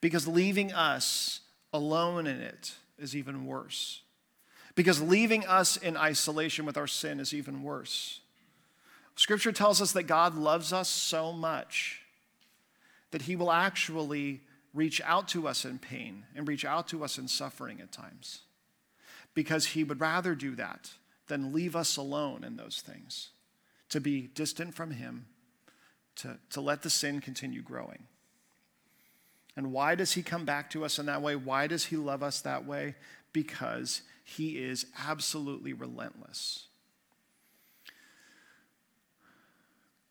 Because 0.00 0.26
leaving 0.26 0.72
us 0.72 1.40
alone 1.72 2.26
in 2.26 2.40
it 2.40 2.74
is 2.98 3.16
even 3.16 3.46
worse. 3.46 4.02
Because 4.74 5.00
leaving 5.00 5.46
us 5.46 5.76
in 5.76 5.96
isolation 5.96 6.64
with 6.64 6.76
our 6.76 6.86
sin 6.86 7.20
is 7.20 7.32
even 7.32 7.62
worse. 7.62 8.20
Scripture 9.16 9.52
tells 9.52 9.82
us 9.82 9.92
that 9.92 10.04
God 10.04 10.34
loves 10.34 10.72
us 10.72 10.88
so 10.88 11.32
much 11.32 12.01
that 13.12 13.22
He 13.22 13.36
will 13.36 13.52
actually 13.52 14.40
reach 14.74 15.00
out 15.04 15.28
to 15.28 15.46
us 15.46 15.64
in 15.64 15.78
pain 15.78 16.24
and 16.34 16.48
reach 16.48 16.64
out 16.64 16.88
to 16.88 17.04
us 17.04 17.18
in 17.18 17.28
suffering 17.28 17.80
at 17.80 17.92
times. 17.92 18.40
Because 19.34 19.66
He 19.66 19.84
would 19.84 20.00
rather 20.00 20.34
do 20.34 20.56
that 20.56 20.90
than 21.28 21.52
leave 21.52 21.76
us 21.76 21.96
alone 21.96 22.42
in 22.44 22.56
those 22.56 22.82
things, 22.84 23.30
to 23.90 24.00
be 24.00 24.22
distant 24.22 24.74
from 24.74 24.90
Him, 24.90 25.26
to, 26.16 26.38
to 26.50 26.60
let 26.60 26.82
the 26.82 26.90
sin 26.90 27.20
continue 27.20 27.62
growing. 27.62 28.04
And 29.56 29.72
why 29.72 29.94
does 29.94 30.12
He 30.12 30.22
come 30.22 30.44
back 30.44 30.70
to 30.70 30.84
us 30.84 30.98
in 30.98 31.06
that 31.06 31.22
way? 31.22 31.36
Why 31.36 31.66
does 31.66 31.86
He 31.86 31.96
love 31.96 32.22
us 32.22 32.40
that 32.40 32.66
way? 32.66 32.96
Because 33.32 34.02
He 34.24 34.58
is 34.58 34.86
absolutely 35.06 35.72
relentless. 35.72 36.66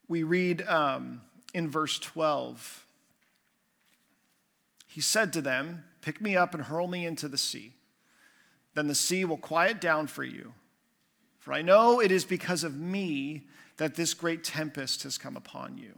We 0.07 0.23
read 0.23 0.61
um, 0.67 1.21
in 1.53 1.69
verse 1.69 1.97
12, 1.97 2.85
He 4.91 5.01
said 5.01 5.33
to 5.33 5.41
them, 5.41 5.85
Pick 6.01 6.21
me 6.21 6.35
up 6.35 6.53
and 6.53 6.63
hurl 6.63 6.87
me 6.87 7.05
into 7.05 7.27
the 7.27 7.37
sea. 7.37 7.73
Then 8.73 8.87
the 8.87 8.95
sea 8.95 9.25
will 9.25 9.37
quiet 9.37 9.79
down 9.79 10.07
for 10.07 10.23
you 10.23 10.53
for 11.41 11.53
I 11.53 11.63
know 11.63 11.99
it 11.99 12.11
is 12.11 12.23
because 12.23 12.63
of 12.63 12.77
me 12.77 13.47
that 13.77 13.95
this 13.95 14.13
great 14.13 14.43
tempest 14.43 15.01
has 15.01 15.17
come 15.17 15.35
upon 15.35 15.75
you. 15.75 15.97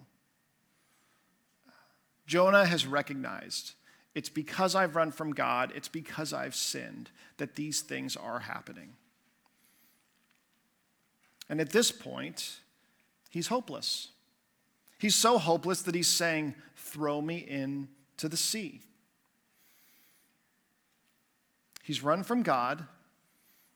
Jonah 2.25 2.65
has 2.65 2.87
recognized 2.87 3.73
it's 4.15 4.29
because 4.29 4.73
I've 4.73 4.95
run 4.95 5.11
from 5.11 5.33
God, 5.33 5.73
it's 5.75 5.89
because 5.89 6.31
I've 6.31 6.55
sinned 6.55 7.09
that 7.37 7.55
these 7.55 7.81
things 7.81 8.15
are 8.15 8.39
happening. 8.39 8.93
And 11.49 11.59
at 11.59 11.71
this 11.71 11.91
point, 11.91 12.59
he's 13.29 13.47
hopeless. 13.47 14.09
He's 14.97 15.15
so 15.15 15.37
hopeless 15.37 15.81
that 15.81 15.95
he's 15.95 16.07
saying, 16.07 16.55
Throw 16.77 17.21
me 17.21 17.45
into 18.13 18.29
the 18.29 18.37
sea. 18.37 18.81
He's 21.83 22.01
run 22.01 22.23
from 22.23 22.43
God, 22.43 22.85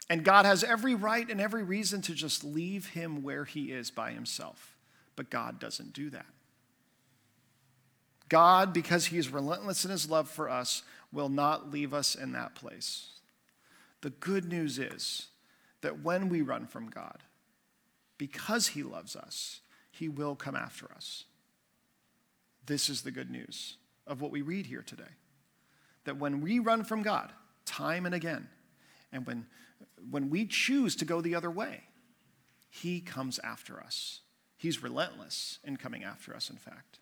and 0.09 0.23
God 0.23 0.45
has 0.45 0.63
every 0.63 0.95
right 0.95 1.29
and 1.29 1.41
every 1.41 1.63
reason 1.63 2.01
to 2.03 2.13
just 2.13 2.43
leave 2.43 2.87
him 2.89 3.21
where 3.23 3.43
he 3.43 3.71
is 3.71 3.91
by 3.91 4.11
himself. 4.11 4.77
But 5.15 5.29
God 5.29 5.59
doesn't 5.59 5.93
do 5.93 6.09
that. 6.11 6.25
God, 8.29 8.73
because 8.73 9.07
he 9.07 9.17
is 9.17 9.29
relentless 9.29 9.83
in 9.83 9.91
his 9.91 10.09
love 10.09 10.29
for 10.29 10.49
us, 10.49 10.83
will 11.11 11.29
not 11.29 11.71
leave 11.71 11.93
us 11.93 12.15
in 12.15 12.33
that 12.33 12.55
place. 12.55 13.09
The 14.01 14.09
good 14.09 14.45
news 14.45 14.79
is 14.79 15.27
that 15.81 16.03
when 16.03 16.29
we 16.29 16.41
run 16.41 16.67
from 16.67 16.89
God, 16.89 17.23
because 18.17 18.67
he 18.67 18.83
loves 18.83 19.15
us, 19.15 19.61
he 19.91 20.07
will 20.07 20.35
come 20.35 20.55
after 20.55 20.89
us. 20.95 21.25
This 22.65 22.89
is 22.89 23.01
the 23.01 23.11
good 23.11 23.29
news 23.29 23.77
of 24.07 24.21
what 24.21 24.31
we 24.31 24.41
read 24.41 24.65
here 24.65 24.81
today. 24.81 25.03
That 26.05 26.17
when 26.17 26.41
we 26.41 26.59
run 26.59 26.83
from 26.83 27.03
God, 27.03 27.31
time 27.65 28.05
and 28.05 28.15
again, 28.15 28.47
and 29.11 29.25
when 29.25 29.45
when 30.09 30.29
we 30.29 30.45
choose 30.45 30.95
to 30.97 31.05
go 31.05 31.21
the 31.21 31.35
other 31.35 31.51
way, 31.51 31.81
he 32.69 32.99
comes 32.99 33.39
after 33.43 33.79
us. 33.79 34.21
He's 34.57 34.81
relentless 34.81 35.59
in 35.63 35.77
coming 35.77 36.03
after 36.03 36.35
us, 36.35 36.49
in 36.49 36.57
fact. 36.57 36.99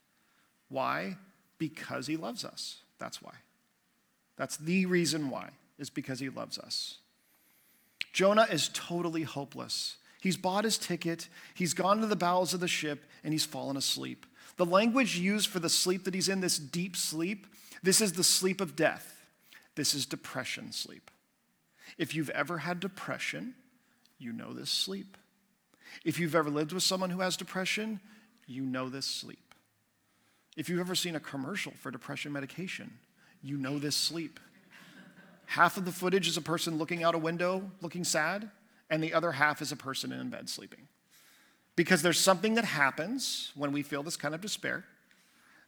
Why? 0.70 1.18
Because 1.58 2.08
he 2.08 2.18
loves 2.18 2.44
us. 2.44 2.82
That's 3.00 3.22
why. 3.22 3.34
That's 4.36 4.58
the 4.58 4.86
reason 4.86 5.30
why, 5.30 5.52
is 5.78 5.90
because 5.90 6.20
he 6.20 6.30
loves 6.30 6.58
us. 6.58 6.98
Jonah 8.12 8.48
is 8.50 8.70
totally 8.74 9.24
hopeless. 9.24 9.98
He's 10.22 10.38
bought 10.38 10.64
his 10.64 10.78
ticket, 10.78 11.28
he's 11.54 11.74
gone 11.74 12.02
to 12.02 12.08
the 12.08 12.16
bowels 12.16 12.54
of 12.54 12.60
the 12.60 12.68
ship, 12.68 13.04
and 13.24 13.32
he's 13.32 13.46
fallen 13.46 13.78
asleep. 13.78 14.26
The 14.58 14.66
language 14.66 15.18
used 15.18 15.50
for 15.50 15.60
the 15.60 15.70
sleep 15.70 16.06
that 16.06 16.14
he's 16.14 16.30
in, 16.30 16.42
this 16.42 16.58
deep 16.58 16.96
sleep, 16.96 17.48
this 17.84 18.02
is 18.02 18.14
the 18.14 18.24
sleep 18.24 18.62
of 18.62 18.76
death. 18.76 19.26
This 19.76 19.94
is 19.94 20.06
depression 20.06 20.72
sleep. 20.72 21.12
If 21.98 22.16
you've 22.16 22.30
ever 22.32 22.60
had 22.60 22.80
depression, 22.80 23.54
you 24.18 24.32
know 24.32 24.54
this 24.54 24.70
sleep. 24.70 25.18
If 26.04 26.20
you've 26.20 26.36
ever 26.36 26.50
lived 26.50 26.72
with 26.72 26.84
someone 26.84 27.10
who 27.10 27.20
has 27.20 27.38
depression, 27.38 28.00
you 28.48 28.64
know 28.64 28.90
this 28.90 29.06
sleep. 29.06 29.54
If 30.56 30.70
you've 30.70 30.80
ever 30.80 30.96
seen 30.96 31.16
a 31.16 31.20
commercial 31.20 31.74
for 31.82 31.92
depression 31.92 32.32
medication, 32.32 32.92
you 33.44 33.58
know 33.58 33.78
this 33.78 33.96
sleep. 33.96 34.40
Half 35.48 35.78
of 35.78 35.86
the 35.86 35.92
footage 35.92 36.28
is 36.28 36.38
a 36.38 36.42
person 36.42 36.78
looking 36.78 37.04
out 37.04 37.14
a 37.14 37.20
window 37.20 37.70
looking 37.82 38.04
sad, 38.04 38.50
and 38.90 39.04
the 39.04 39.14
other 39.14 39.34
half 39.34 39.62
is 39.62 39.72
a 39.72 39.76
person 39.76 40.12
in 40.12 40.30
bed 40.30 40.50
sleeping. 40.50 40.88
Because 41.76 42.02
there's 42.02 42.20
something 42.20 42.56
that 42.56 42.66
happens 42.66 43.52
when 43.56 43.72
we 43.72 43.84
feel 43.84 44.04
this 44.04 44.18
kind 44.18 44.34
of 44.34 44.42
despair 44.42 44.86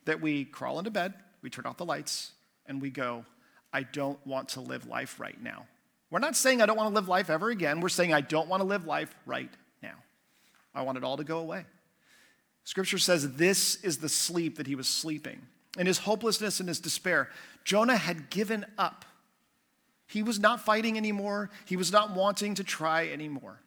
that 0.06 0.22
we 0.22 0.46
crawl 0.46 0.80
into 0.80 0.91
bed, 0.91 1.13
we 1.41 1.50
turn 1.50 1.65
off 1.65 1.78
the 1.78 1.86
lights, 1.86 2.32
and 2.65 2.82
we 2.82 2.89
go, 2.89 3.26
I 3.74 3.84
don't 3.84 4.26
want 4.26 4.50
to 4.50 4.62
live 4.62 4.88
life 4.88 5.20
right 5.20 5.41
now. 5.41 5.65
We're 6.10 6.20
not 6.20 6.36
saying 6.36 6.62
I 6.62 6.65
don't 6.65 6.78
want 6.78 6.89
to 6.89 6.96
live 6.96 7.10
life 7.10 7.30
ever 7.30 7.50
again. 7.50 7.82
We're 7.82 7.89
saying 7.89 8.13
I 8.13 8.22
don't 8.22 8.48
want 8.48 8.62
to 8.62 8.67
live 8.67 8.86
life 8.86 9.13
right 9.26 9.52
now. 9.84 9.96
I 10.74 10.84
want 10.84 10.98
it 10.98 11.04
all 11.04 11.17
to 11.17 11.24
go 11.24 11.39
away. 11.39 11.65
Scripture 12.63 12.98
says 12.98 13.36
this 13.36 13.76
is 13.84 13.98
the 13.98 14.10
sleep 14.10 14.58
that 14.58 14.67
he 14.67 14.76
was 14.76 14.88
sleeping. 14.88 15.41
In 15.78 15.86
his 15.86 16.00
hopelessness 16.00 16.60
and 16.60 16.70
his 16.70 16.80
despair, 16.80 17.30
Jonah 17.63 17.98
had 17.98 18.30
given 18.30 18.65
up. 18.78 19.06
He 20.08 20.24
was 20.24 20.39
not 20.39 20.62
fighting 20.62 20.98
anymore, 20.98 21.50
he 21.65 21.76
was 21.76 21.91
not 21.91 22.15
wanting 22.15 22.56
to 22.56 22.63
try 22.63 23.10
anymore. 23.10 23.60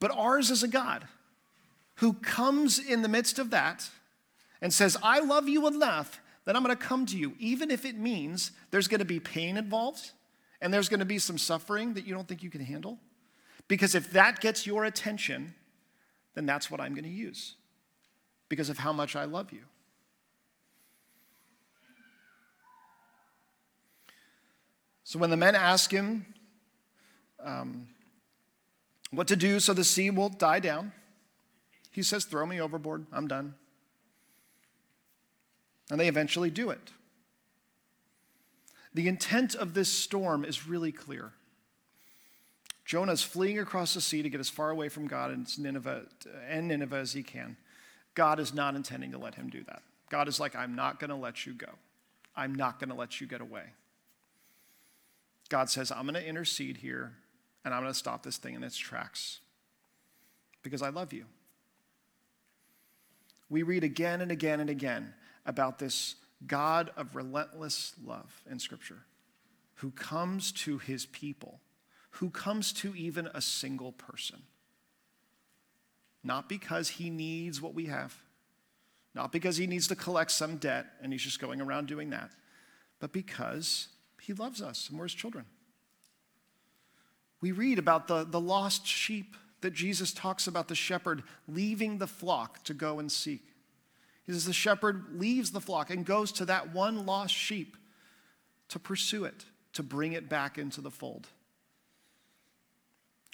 But 0.00 0.10
ours 0.10 0.50
is 0.50 0.62
a 0.62 0.68
God 0.68 1.06
who 1.96 2.14
comes 2.14 2.78
in 2.78 3.02
the 3.02 3.08
midst 3.08 3.38
of 3.38 3.50
that 3.50 3.88
and 4.60 4.72
says, 4.72 4.96
I 5.02 5.20
love 5.20 5.48
you 5.48 5.66
enough 5.66 6.20
that 6.46 6.56
I'm 6.56 6.64
going 6.64 6.76
to 6.76 6.82
come 6.82 7.06
to 7.06 7.16
you, 7.16 7.34
even 7.38 7.70
if 7.70 7.84
it 7.84 7.96
means 7.96 8.50
there's 8.70 8.88
going 8.88 9.00
to 9.00 9.04
be 9.04 9.20
pain 9.20 9.56
involved 9.56 10.12
and 10.60 10.72
there's 10.72 10.88
going 10.88 11.00
to 11.00 11.06
be 11.06 11.18
some 11.18 11.38
suffering 11.38 11.94
that 11.94 12.06
you 12.06 12.14
don't 12.14 12.26
think 12.26 12.42
you 12.42 12.50
can 12.50 12.62
handle. 12.62 12.98
Because 13.68 13.94
if 13.94 14.10
that 14.12 14.40
gets 14.40 14.66
your 14.66 14.84
attention, 14.84 15.54
then 16.34 16.46
that's 16.46 16.70
what 16.70 16.80
I'm 16.80 16.94
going 16.94 17.04
to 17.04 17.10
use 17.10 17.54
because 18.48 18.70
of 18.70 18.78
how 18.78 18.92
much 18.92 19.14
I 19.14 19.24
love 19.24 19.52
you. 19.52 19.62
So 25.04 25.18
when 25.18 25.30
the 25.30 25.36
men 25.36 25.54
ask 25.54 25.90
him 25.90 26.24
um, 27.44 27.88
what 29.10 29.28
to 29.28 29.36
do 29.36 29.60
so 29.60 29.72
the 29.72 29.84
sea 29.84 30.10
will 30.10 30.28
die 30.28 30.60
down, 30.60 30.92
he 31.90 32.02
says, 32.02 32.24
Throw 32.24 32.46
me 32.46 32.60
overboard, 32.60 33.06
I'm 33.12 33.26
done. 33.26 33.54
And 35.90 35.98
they 35.98 36.08
eventually 36.08 36.50
do 36.50 36.70
it. 36.70 36.92
The 38.94 39.08
intent 39.08 39.54
of 39.54 39.74
this 39.74 39.88
storm 39.88 40.44
is 40.44 40.66
really 40.66 40.92
clear. 40.92 41.32
Jonah 42.84 43.12
is 43.12 43.22
fleeing 43.22 43.58
across 43.58 43.94
the 43.94 44.00
sea 44.00 44.22
to 44.22 44.28
get 44.28 44.40
as 44.40 44.48
far 44.48 44.70
away 44.70 44.88
from 44.88 45.06
God 45.06 45.30
and 45.30 45.58
Nineveh, 45.58 46.06
and 46.48 46.68
Nineveh 46.68 46.96
as 46.96 47.12
he 47.12 47.22
can. 47.22 47.56
God 48.14 48.40
is 48.40 48.52
not 48.52 48.74
intending 48.74 49.12
to 49.12 49.18
let 49.18 49.36
him 49.36 49.48
do 49.48 49.62
that. 49.64 49.82
God 50.10 50.26
is 50.26 50.40
like, 50.40 50.56
I'm 50.56 50.74
not 50.74 50.98
going 50.98 51.10
to 51.10 51.16
let 51.16 51.46
you 51.46 51.52
go. 51.52 51.68
I'm 52.34 52.54
not 52.54 52.80
going 52.80 52.90
to 52.90 52.96
let 52.96 53.20
you 53.20 53.28
get 53.28 53.40
away. 53.40 53.62
God 55.48 55.70
says, 55.70 55.92
I'm 55.92 56.02
going 56.02 56.14
to 56.14 56.26
intercede 56.26 56.78
here 56.78 57.12
and 57.64 57.74
I'm 57.74 57.82
going 57.82 57.92
to 57.92 57.98
stop 57.98 58.22
this 58.22 58.38
thing 58.38 58.54
in 58.54 58.62
its 58.62 58.76
tracks 58.76 59.40
because 60.62 60.82
I 60.82 60.88
love 60.90 61.12
you. 61.12 61.24
We 63.48 63.62
read 63.62 63.84
again 63.84 64.20
and 64.20 64.30
again 64.30 64.60
and 64.60 64.70
again 64.70 65.14
about 65.44 65.78
this 65.78 66.14
God 66.46 66.90
of 66.96 67.16
relentless 67.16 67.94
love 68.04 68.42
in 68.50 68.58
Scripture 68.58 69.02
who 69.74 69.90
comes 69.90 70.52
to 70.52 70.78
his 70.78 71.06
people 71.06 71.60
who 72.14 72.30
comes 72.30 72.72
to 72.72 72.94
even 72.94 73.28
a 73.34 73.40
single 73.40 73.92
person. 73.92 74.42
Not 76.22 76.48
because 76.48 76.88
he 76.88 77.08
needs 77.08 77.62
what 77.62 77.74
we 77.74 77.86
have, 77.86 78.14
not 79.14 79.32
because 79.32 79.56
he 79.56 79.66
needs 79.66 79.88
to 79.88 79.96
collect 79.96 80.30
some 80.30 80.56
debt 80.56 80.86
and 81.02 81.12
he's 81.12 81.22
just 81.22 81.40
going 81.40 81.60
around 81.60 81.86
doing 81.86 82.10
that, 82.10 82.30
but 82.98 83.12
because 83.12 83.88
he 84.20 84.32
loves 84.32 84.60
us 84.60 84.88
and 84.88 84.98
we're 84.98 85.06
his 85.06 85.14
children. 85.14 85.46
We 87.40 87.52
read 87.52 87.78
about 87.78 88.06
the, 88.06 88.24
the 88.24 88.40
lost 88.40 88.86
sheep 88.86 89.36
that 89.60 89.72
Jesus 89.72 90.12
talks 90.12 90.46
about 90.46 90.68
the 90.68 90.74
shepherd 90.74 91.22
leaving 91.48 91.98
the 91.98 92.06
flock 92.06 92.62
to 92.64 92.74
go 92.74 92.98
and 92.98 93.10
seek. 93.10 93.42
He 94.26 94.32
says 94.32 94.44
the 94.44 94.52
shepherd 94.52 95.18
leaves 95.18 95.50
the 95.50 95.60
flock 95.60 95.90
and 95.90 96.04
goes 96.04 96.32
to 96.32 96.44
that 96.46 96.72
one 96.72 97.06
lost 97.06 97.34
sheep 97.34 97.76
to 98.68 98.78
pursue 98.78 99.24
it, 99.24 99.44
to 99.72 99.82
bring 99.82 100.12
it 100.12 100.28
back 100.28 100.58
into 100.58 100.80
the 100.80 100.90
fold. 100.90 101.26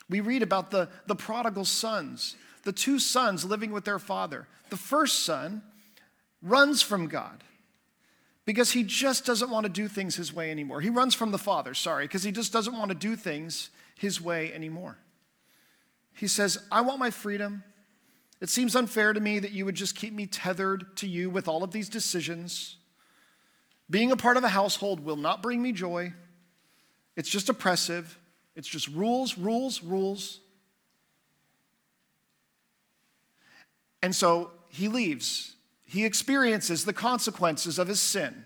We 0.09 0.21
read 0.21 0.42
about 0.42 0.71
the, 0.71 0.88
the 1.07 1.16
prodigal 1.16 1.64
sons, 1.64 2.37
the 2.62 2.73
two 2.73 2.99
sons 2.99 3.45
living 3.45 3.73
with 3.73 3.85
their 3.85 3.99
father. 3.99 4.47
The 4.71 4.77
first 4.77 5.25
son 5.25 5.62
runs 6.42 6.81
from 6.81 7.09
God 7.09 7.42
because 8.45 8.71
he 8.71 8.85
just 8.85 9.27
doesn't 9.27 9.51
want 9.51 9.64
to 9.64 9.71
do 9.71 9.88
things 9.88 10.14
his 10.14 10.33
way 10.33 10.51
anymore. 10.51 10.81
He 10.81 10.90
runs 10.90 11.14
from 11.14 11.33
the 11.33 11.38
father, 11.38 11.75
sorry, 11.75 12.05
because 12.05 12.23
he 12.23 12.31
just 12.31 12.53
doesn't 12.53 12.77
want 12.77 12.90
to 12.90 12.95
do 12.95 13.16
things 13.16 13.71
his 13.96 14.20
way 14.20 14.52
anymore. 14.52 14.98
He 16.12 16.28
says, 16.28 16.59
I 16.70 16.80
want 16.82 16.98
my 16.98 17.11
freedom. 17.11 17.64
It 18.40 18.48
seems 18.48 18.76
unfair 18.76 19.12
to 19.12 19.20
me 19.20 19.38
that 19.38 19.52
you 19.52 19.64
would 19.64 19.74
just 19.74 19.96
keep 19.96 20.12
me 20.12 20.26
tethered 20.26 20.96
to 20.98 21.06
you 21.06 21.30
with 21.30 21.48
all 21.48 21.62
of 21.62 21.72
these 21.72 21.88
decisions. 21.88 22.76
Being 23.88 24.12
a 24.12 24.16
part 24.16 24.37
of 24.37 24.44
a 24.44 24.48
household 24.48 25.00
will 25.00 25.16
not 25.16 25.42
bring 25.42 25.62
me 25.62 25.72
joy. 25.72 26.12
It's 27.16 27.30
just 27.30 27.48
oppressive. 27.48 28.18
It's 28.54 28.68
just 28.68 28.88
rules, 28.88 29.38
rules, 29.38 29.82
rules. 29.82 30.40
And 34.02 34.14
so 34.14 34.50
he 34.68 34.88
leaves. 34.88 35.56
He 35.85 36.04
experiences 36.04 36.85
the 36.85 36.92
consequences 36.92 37.78
of 37.78 37.88
his 37.88 38.00
sin. 38.00 38.44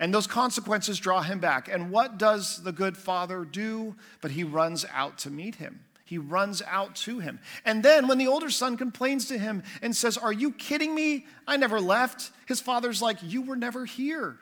And 0.00 0.14
those 0.14 0.26
consequences 0.26 0.98
draw 0.98 1.22
him 1.22 1.40
back. 1.40 1.68
And 1.68 1.90
what 1.90 2.18
does 2.18 2.62
the 2.62 2.72
good 2.72 2.96
father 2.96 3.44
do? 3.44 3.96
But 4.20 4.30
he 4.30 4.44
runs 4.44 4.86
out 4.92 5.18
to 5.18 5.30
meet 5.30 5.56
him. 5.56 5.84
He 6.04 6.18
runs 6.18 6.62
out 6.62 6.94
to 6.96 7.18
him. 7.18 7.38
And 7.64 7.82
then 7.82 8.08
when 8.08 8.16
the 8.16 8.28
older 8.28 8.48
son 8.48 8.76
complains 8.76 9.26
to 9.26 9.38
him 9.38 9.62
and 9.82 9.94
says, 9.94 10.16
Are 10.16 10.32
you 10.32 10.52
kidding 10.52 10.94
me? 10.94 11.26
I 11.46 11.58
never 11.58 11.80
left. 11.80 12.30
His 12.46 12.60
father's 12.60 13.02
like, 13.02 13.18
You 13.22 13.42
were 13.42 13.56
never 13.56 13.84
here. 13.84 14.38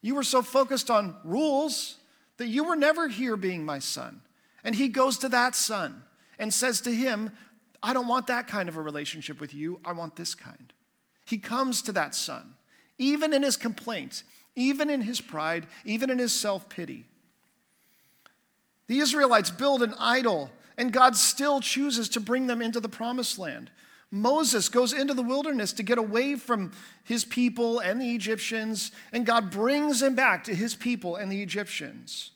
You 0.00 0.14
were 0.14 0.22
so 0.22 0.40
focused 0.40 0.90
on 0.90 1.16
rules 1.24 1.96
that 2.38 2.46
you 2.46 2.64
were 2.64 2.76
never 2.76 3.08
here 3.08 3.36
being 3.36 3.64
my 3.64 3.78
son. 3.78 4.22
And 4.64 4.74
he 4.74 4.88
goes 4.88 5.18
to 5.18 5.28
that 5.28 5.54
son 5.54 6.02
and 6.38 6.52
says 6.52 6.80
to 6.82 6.90
him, 6.90 7.30
I 7.82 7.92
don't 7.92 8.08
want 8.08 8.28
that 8.28 8.46
kind 8.46 8.68
of 8.68 8.76
a 8.76 8.82
relationship 8.82 9.40
with 9.40 9.52
you. 9.52 9.80
I 9.84 9.92
want 9.92 10.16
this 10.16 10.34
kind. 10.34 10.72
He 11.26 11.36
comes 11.36 11.82
to 11.82 11.92
that 11.92 12.14
son, 12.14 12.54
even 12.98 13.32
in 13.32 13.42
his 13.42 13.56
complaint, 13.56 14.22
even 14.56 14.90
in 14.90 15.02
his 15.02 15.20
pride, 15.20 15.66
even 15.84 16.10
in 16.10 16.18
his 16.18 16.32
self 16.32 16.68
pity. 16.68 17.06
The 18.86 18.98
Israelites 18.98 19.50
build 19.50 19.82
an 19.82 19.94
idol, 19.98 20.50
and 20.76 20.92
God 20.92 21.16
still 21.16 21.60
chooses 21.60 22.08
to 22.10 22.20
bring 22.20 22.46
them 22.46 22.60
into 22.60 22.80
the 22.80 22.88
promised 22.88 23.38
land. 23.38 23.70
Moses 24.10 24.68
goes 24.68 24.92
into 24.92 25.14
the 25.14 25.22
wilderness 25.22 25.72
to 25.74 25.84
get 25.84 25.98
away 25.98 26.34
from 26.34 26.72
his 27.04 27.24
people 27.24 27.78
and 27.78 28.02
the 28.02 28.12
Egyptians, 28.14 28.90
and 29.12 29.24
God 29.24 29.50
brings 29.50 30.02
him 30.02 30.16
back 30.16 30.44
to 30.44 30.54
his 30.54 30.74
people 30.74 31.14
and 31.14 31.30
the 31.30 31.42
Egyptians. 31.42 32.32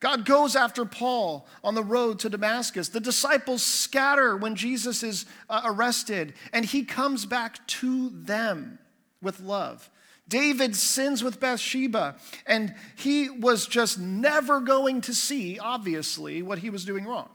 God 0.00 0.24
goes 0.24 0.56
after 0.56 0.84
Paul 0.84 1.46
on 1.62 1.74
the 1.74 1.82
road 1.82 2.18
to 2.20 2.28
Damascus. 2.28 2.88
The 2.88 3.00
disciples 3.00 3.62
scatter 3.62 4.36
when 4.36 4.56
Jesus 4.56 5.02
is 5.02 5.24
uh, 5.48 5.62
arrested, 5.64 6.34
and 6.52 6.64
he 6.64 6.84
comes 6.84 7.24
back 7.24 7.64
to 7.68 8.10
them 8.10 8.78
with 9.22 9.40
love. 9.40 9.88
David 10.26 10.74
sins 10.74 11.22
with 11.22 11.40
Bathsheba, 11.40 12.16
and 12.46 12.74
he 12.96 13.28
was 13.28 13.66
just 13.66 13.98
never 13.98 14.60
going 14.60 15.02
to 15.02 15.14
see, 15.14 15.58
obviously, 15.58 16.42
what 16.42 16.58
he 16.58 16.70
was 16.70 16.84
doing 16.84 17.04
wrong. 17.04 17.28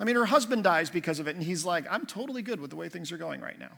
I 0.00 0.04
mean, 0.04 0.16
her 0.16 0.26
husband 0.26 0.64
dies 0.64 0.90
because 0.90 1.18
of 1.18 1.28
it, 1.28 1.36
and 1.36 1.44
he's 1.44 1.64
like, 1.64 1.84
I'm 1.90 2.06
totally 2.06 2.42
good 2.42 2.60
with 2.60 2.70
the 2.70 2.76
way 2.76 2.88
things 2.88 3.12
are 3.12 3.18
going 3.18 3.40
right 3.40 3.58
now. 3.58 3.72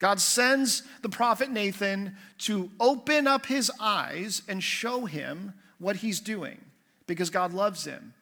God 0.00 0.18
sends 0.18 0.82
the 1.02 1.10
prophet 1.10 1.50
Nathan 1.50 2.16
to 2.38 2.70
open 2.80 3.26
up 3.26 3.46
his 3.46 3.70
eyes 3.78 4.42
and 4.48 4.62
show 4.62 5.04
him 5.04 5.52
what 5.78 5.96
he's 5.96 6.20
doing 6.20 6.58
because 7.06 7.28
God 7.28 7.52
loves 7.52 7.84
him 7.84 8.14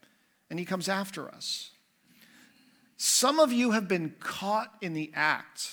and 0.50 0.58
he 0.58 0.64
comes 0.64 0.88
after 0.88 1.28
us. 1.28 1.70
Some 2.96 3.38
of 3.38 3.52
you 3.52 3.70
have 3.70 3.86
been 3.86 4.14
caught 4.18 4.74
in 4.80 4.92
the 4.92 5.12
act. 5.14 5.70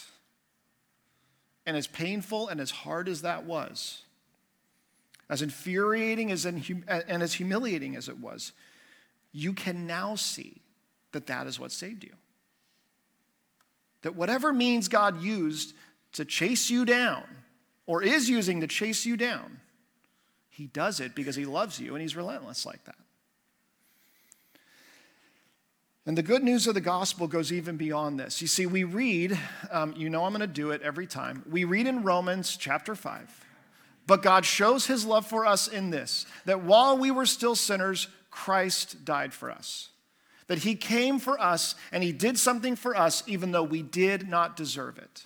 And 1.66 1.76
as 1.76 1.88
painful 1.88 2.48
and 2.48 2.62
as 2.62 2.72
hard 2.72 3.08
as 3.10 3.22
that 3.24 3.46
was, 3.46 4.04
as 5.30 5.42
infuriating 5.42 6.32
as 6.32 6.46
and 6.46 6.64
as 6.88 7.34
humiliating 7.34 7.96
as 7.96 8.08
it 8.08 8.20
was, 8.20 8.52
you 9.32 9.54
can 9.54 9.88
now 9.88 10.16
see 10.16 10.62
that 11.12 11.28
that 11.28 11.48
is 11.48 11.60
what 11.60 11.72
saved 11.72 12.04
you. 12.04 12.14
That 14.04 14.16
whatever 14.16 14.54
means 14.54 14.88
God 14.88 15.22
used 15.22 15.74
to 16.14 16.26
chase 16.26 16.70
you 16.70 16.86
down, 16.86 17.24
or 17.88 18.04
is 18.04 18.30
using 18.30 18.62
to 18.62 18.68
chase 18.68 19.06
you 19.06 19.18
down, 19.18 19.60
He 20.50 20.68
does 20.68 21.00
it 21.00 21.16
because 21.16 21.36
He 21.36 21.46
loves 21.46 21.80
you 21.80 21.96
and 21.96 22.02
He's 22.02 22.16
relentless 22.16 22.66
like 22.66 22.84
that. 22.86 22.96
And 26.08 26.16
the 26.16 26.24
good 26.24 26.44
news 26.44 26.68
of 26.68 26.76
the 26.76 26.82
gospel 26.82 27.28
goes 27.28 27.52
even 27.52 27.78
beyond 27.78 28.20
this. 28.20 28.40
You 28.40 28.48
see, 28.48 28.68
we 28.68 28.84
read, 28.84 29.40
um, 29.72 29.94
you 29.98 30.10
know 30.10 30.24
I'm 30.24 30.34
going 30.34 30.42
to 30.42 30.48
do 30.48 30.70
it 30.70 30.84
every 30.84 31.08
time. 31.08 31.44
We 31.50 31.64
read 31.64 31.88
in 31.88 32.04
Romans 32.04 32.56
chapter 32.58 32.94
5, 32.94 33.46
but 34.06 34.22
God 34.22 34.46
shows 34.46 34.86
his 34.86 35.04
love 35.04 35.26
for 35.26 35.48
us 35.48 35.68
in 35.68 35.90
this 35.90 36.28
that 36.46 36.62
while 36.62 36.98
we 36.98 37.10
were 37.10 37.26
still 37.26 37.56
sinners, 37.56 38.08
Christ 38.30 39.04
died 39.04 39.34
for 39.34 39.50
us. 39.50 39.90
That 40.48 40.60
he 40.60 40.76
came 40.76 41.18
for 41.18 41.42
us 41.42 41.74
and 41.92 42.04
he 42.04 42.12
did 42.12 42.38
something 42.38 42.76
for 42.76 42.96
us 42.96 43.24
even 43.26 43.52
though 43.52 43.64
we 43.64 43.82
did 43.82 44.30
not 44.30 44.56
deserve 44.56 45.00
it. 45.00 45.26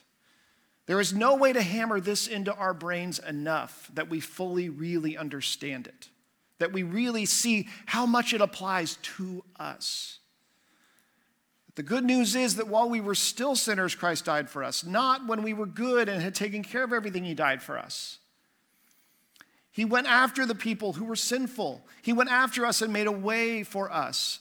There 0.85 1.01
is 1.01 1.13
no 1.13 1.35
way 1.35 1.51
to 1.51 1.61
hammer 1.61 1.99
this 1.99 2.25
into 2.25 2.55
our 2.55 2.73
brains 2.73 3.19
enough 3.19 3.91
that 3.93 4.09
we 4.09 4.21
fully, 4.21 4.69
really 4.69 5.17
understand 5.17 5.87
it, 5.87 6.09
that 6.59 6.71
we 6.71 6.83
really 6.83 7.25
see 7.25 7.67
how 7.85 8.05
much 8.05 8.33
it 8.33 8.39
applies 8.39 8.95
to 9.17 9.43
us. 9.59 10.18
The 11.75 11.83
good 11.83 12.03
news 12.03 12.35
is 12.35 12.55
that 12.55 12.67
while 12.67 12.89
we 12.89 12.99
were 12.99 13.15
still 13.15 13.55
sinners, 13.55 13.95
Christ 13.95 14.25
died 14.25 14.49
for 14.49 14.63
us, 14.63 14.83
not 14.83 15.27
when 15.27 15.43
we 15.43 15.53
were 15.53 15.65
good 15.65 16.09
and 16.09 16.21
had 16.21 16.35
taken 16.35 16.63
care 16.63 16.83
of 16.83 16.91
everything, 16.91 17.23
He 17.23 17.33
died 17.33 17.61
for 17.61 17.77
us. 17.77 18.17
He 19.71 19.85
went 19.85 20.07
after 20.07 20.45
the 20.45 20.55
people 20.55 20.93
who 20.93 21.05
were 21.05 21.15
sinful. 21.15 21.85
He 22.01 22.11
went 22.11 22.31
after 22.31 22.65
us 22.65 22.81
and 22.81 22.91
made 22.91 23.07
a 23.07 23.11
way 23.11 23.63
for 23.63 23.89
us. 23.91 24.39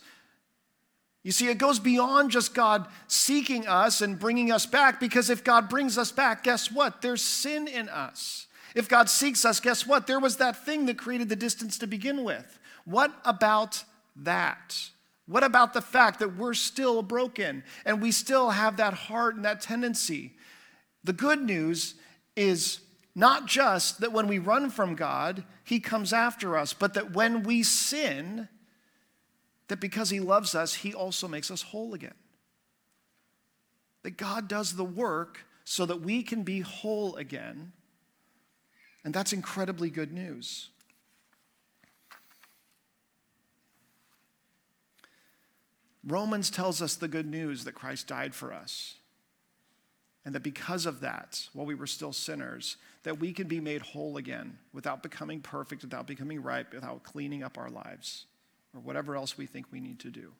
You 1.22 1.32
see, 1.32 1.48
it 1.48 1.58
goes 1.58 1.78
beyond 1.78 2.30
just 2.30 2.54
God 2.54 2.88
seeking 3.06 3.68
us 3.68 4.00
and 4.00 4.18
bringing 4.18 4.50
us 4.50 4.66
back, 4.66 4.98
because 4.98 5.30
if 5.30 5.44
God 5.44 5.68
brings 5.68 5.98
us 5.98 6.10
back, 6.10 6.42
guess 6.42 6.72
what? 6.72 7.02
There's 7.02 7.22
sin 7.22 7.68
in 7.68 7.88
us. 7.88 8.46
If 8.74 8.88
God 8.88 9.08
seeks 9.08 9.44
us, 9.44 9.60
guess 9.60 9.86
what? 9.86 10.06
There 10.06 10.20
was 10.20 10.38
that 10.38 10.64
thing 10.64 10.86
that 10.86 10.98
created 10.98 11.28
the 11.28 11.36
distance 11.36 11.78
to 11.78 11.86
begin 11.86 12.24
with. 12.24 12.58
What 12.84 13.12
about 13.24 13.84
that? 14.16 14.90
What 15.28 15.44
about 15.44 15.74
the 15.74 15.82
fact 15.82 16.20
that 16.20 16.36
we're 16.36 16.54
still 16.54 17.02
broken 17.02 17.62
and 17.84 18.00
we 18.00 18.12
still 18.12 18.48
have 18.48 18.78
that 18.78 18.94
heart 18.94 19.36
and 19.36 19.44
that 19.44 19.60
tendency? 19.60 20.32
The 21.04 21.12
good 21.12 21.42
news 21.42 21.94
is 22.34 22.80
not 23.14 23.44
just 23.46 24.00
that 24.00 24.12
when 24.12 24.26
we 24.26 24.38
run 24.38 24.70
from 24.70 24.94
God, 24.94 25.44
He 25.64 25.80
comes 25.80 26.14
after 26.14 26.56
us, 26.56 26.72
but 26.72 26.94
that 26.94 27.12
when 27.12 27.42
we 27.42 27.62
sin, 27.62 28.48
that 29.68 29.80
because 29.80 30.08
He 30.08 30.18
loves 30.18 30.54
us, 30.54 30.72
He 30.72 30.94
also 30.94 31.28
makes 31.28 31.50
us 31.50 31.60
whole 31.60 31.92
again. 31.92 32.14
That 34.04 34.16
God 34.16 34.48
does 34.48 34.76
the 34.76 34.84
work 34.84 35.44
so 35.64 35.84
that 35.84 36.00
we 36.00 36.22
can 36.22 36.42
be 36.42 36.60
whole 36.60 37.16
again. 37.16 37.72
And 39.04 39.12
that's 39.12 39.34
incredibly 39.34 39.90
good 39.90 40.12
news. 40.12 40.70
Romans 46.10 46.50
tells 46.50 46.80
us 46.80 46.94
the 46.94 47.08
good 47.08 47.26
news 47.26 47.64
that 47.64 47.74
Christ 47.74 48.06
died 48.06 48.34
for 48.34 48.52
us. 48.52 48.96
And 50.24 50.34
that 50.34 50.42
because 50.42 50.84
of 50.84 51.00
that, 51.00 51.48
while 51.52 51.66
we 51.66 51.74
were 51.74 51.86
still 51.86 52.12
sinners, 52.12 52.76
that 53.02 53.18
we 53.18 53.32
can 53.32 53.46
be 53.46 53.60
made 53.60 53.80
whole 53.80 54.16
again 54.16 54.58
without 54.72 55.02
becoming 55.02 55.40
perfect, 55.40 55.82
without 55.82 56.06
becoming 56.06 56.42
right, 56.42 56.66
without 56.72 57.02
cleaning 57.02 57.42
up 57.42 57.56
our 57.56 57.70
lives 57.70 58.26
or 58.74 58.80
whatever 58.80 59.16
else 59.16 59.38
we 59.38 59.46
think 59.46 59.66
we 59.70 59.80
need 59.80 59.98
to 60.00 60.10
do. 60.10 60.32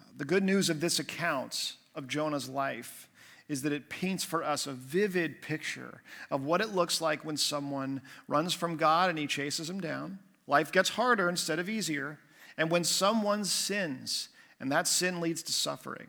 Uh, 0.00 0.04
the 0.16 0.24
good 0.24 0.44
news 0.44 0.70
of 0.70 0.80
this 0.80 0.98
account 0.98 1.74
of 1.94 2.06
Jonah's 2.06 2.48
life 2.48 3.08
is 3.48 3.62
that 3.62 3.72
it 3.72 3.90
paints 3.90 4.24
for 4.24 4.44
us 4.44 4.66
a 4.66 4.72
vivid 4.72 5.42
picture 5.42 6.02
of 6.30 6.44
what 6.44 6.60
it 6.60 6.74
looks 6.74 7.00
like 7.00 7.24
when 7.24 7.36
someone 7.36 8.00
runs 8.28 8.54
from 8.54 8.76
God 8.76 9.10
and 9.10 9.18
he 9.18 9.26
chases 9.26 9.68
him 9.68 9.80
down. 9.80 10.20
Life 10.46 10.72
gets 10.72 10.90
harder 10.90 11.28
instead 11.28 11.58
of 11.58 11.68
easier. 11.68 12.18
And 12.56 12.70
when 12.70 12.84
someone 12.84 13.44
sins, 13.44 14.28
and 14.60 14.70
that 14.70 14.86
sin 14.86 15.20
leads 15.20 15.42
to 15.44 15.52
suffering, 15.52 16.08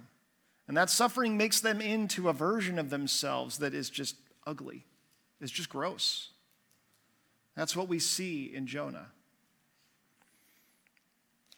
and 0.67 0.77
that 0.77 0.89
suffering 0.89 1.37
makes 1.37 1.59
them 1.59 1.81
into 1.81 2.29
a 2.29 2.33
version 2.33 2.79
of 2.79 2.89
themselves 2.89 3.57
that 3.57 3.73
is 3.73 3.89
just 3.89 4.15
ugly, 4.45 4.85
is 5.41 5.51
just 5.51 5.69
gross. 5.69 6.29
That's 7.55 7.75
what 7.75 7.87
we 7.87 7.99
see 7.99 8.51
in 8.53 8.65
Jonah. 8.65 9.07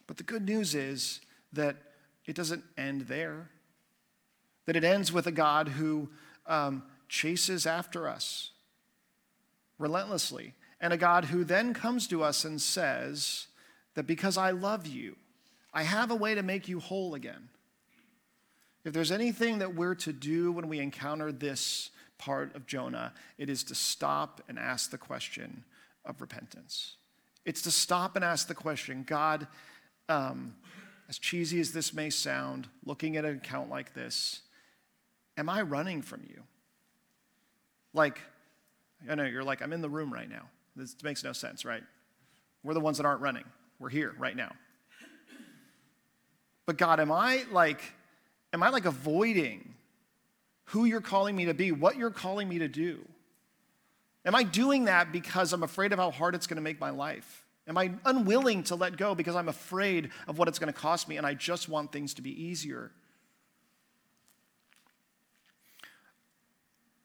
But 0.07 0.17
the 0.17 0.23
good 0.23 0.45
news 0.45 0.75
is 0.75 1.21
that 1.53 1.77
it 2.25 2.35
doesn't 2.35 2.63
end 2.77 3.01
there, 3.01 3.49
that 4.65 4.75
it 4.75 4.83
ends 4.83 5.11
with 5.11 5.27
a 5.27 5.31
God 5.31 5.69
who 5.69 6.09
um, 6.47 6.83
chases 7.07 7.65
after 7.65 8.07
us 8.07 8.51
relentlessly, 9.77 10.53
and 10.79 10.93
a 10.93 10.97
God 10.97 11.25
who 11.25 11.43
then 11.43 11.73
comes 11.73 12.07
to 12.07 12.23
us 12.23 12.45
and 12.45 12.61
says 12.61 13.47
that 13.95 14.05
because 14.05 14.37
I 14.37 14.51
love 14.51 14.85
you, 14.85 15.15
I 15.73 15.83
have 15.83 16.11
a 16.11 16.15
way 16.15 16.35
to 16.35 16.43
make 16.43 16.67
you 16.67 16.79
whole 16.79 17.15
again. 17.15 17.49
If 18.85 18.93
there's 18.93 19.11
anything 19.11 19.59
that 19.59 19.75
we're 19.75 19.95
to 19.95 20.13
do 20.13 20.51
when 20.51 20.67
we 20.67 20.79
encounter 20.79 21.31
this 21.31 21.89
part 22.17 22.55
of 22.55 22.67
Jonah, 22.67 23.13
it 23.37 23.49
is 23.49 23.63
to 23.65 23.75
stop 23.75 24.41
and 24.47 24.59
ask 24.59 24.91
the 24.91 24.97
question 24.97 25.63
of 26.05 26.21
repentance. 26.21 26.95
It's 27.45 27.61
to 27.63 27.71
stop 27.71 28.15
and 28.15 28.23
ask 28.23 28.47
the 28.47 28.55
question 28.55 29.03
God, 29.07 29.47
um, 30.07 30.55
as 31.09 31.19
cheesy 31.19 31.59
as 31.59 31.71
this 31.71 31.93
may 31.93 32.09
sound, 32.09 32.67
looking 32.85 33.17
at 33.17 33.25
an 33.25 33.35
account 33.35 33.69
like 33.69 33.93
this, 33.93 34.41
am 35.37 35.49
I 35.49 35.61
running 35.61 36.01
from 36.01 36.21
you? 36.27 36.41
Like, 37.93 38.19
I 39.09 39.15
know 39.15 39.23
you're 39.23 39.43
like, 39.43 39.61
I'm 39.61 39.73
in 39.73 39.81
the 39.81 39.89
room 39.89 40.13
right 40.13 40.29
now. 40.29 40.49
This 40.75 40.95
makes 41.03 41.23
no 41.23 41.33
sense, 41.33 41.63
right? 41.63 41.83
We're 42.63 42.73
the 42.73 42.79
ones 42.79 42.97
that 42.97 43.05
aren't 43.05 43.21
running. 43.21 43.45
We're 43.85 43.91
here 43.91 44.15
right 44.17 44.35
now. 44.35 44.51
But 46.65 46.79
God, 46.79 46.99
am 46.99 47.11
I 47.11 47.43
like, 47.51 47.79
am 48.51 48.63
I 48.63 48.69
like 48.69 48.85
avoiding 48.85 49.75
who 50.63 50.85
you're 50.85 51.01
calling 51.01 51.35
me 51.35 51.45
to 51.45 51.53
be, 51.53 51.71
what 51.71 51.95
you're 51.95 52.09
calling 52.09 52.49
me 52.49 52.57
to 52.57 52.67
do? 52.67 53.07
Am 54.25 54.33
I 54.33 54.41
doing 54.41 54.85
that 54.85 55.11
because 55.11 55.53
I'm 55.53 55.61
afraid 55.61 55.93
of 55.93 55.99
how 55.99 56.09
hard 56.09 56.33
it's 56.33 56.47
going 56.47 56.55
to 56.55 56.63
make 56.63 56.79
my 56.79 56.89
life? 56.89 57.45
Am 57.67 57.77
I 57.77 57.91
unwilling 58.05 58.63
to 58.63 58.75
let 58.75 58.97
go 58.97 59.13
because 59.13 59.35
I'm 59.35 59.49
afraid 59.49 60.09
of 60.27 60.39
what 60.39 60.47
it's 60.47 60.57
going 60.57 60.73
to 60.73 60.79
cost 60.79 61.07
me 61.07 61.17
and 61.17 61.27
I 61.27 61.35
just 61.35 61.69
want 61.69 61.91
things 61.91 62.15
to 62.15 62.23
be 62.23 62.31
easier? 62.43 62.89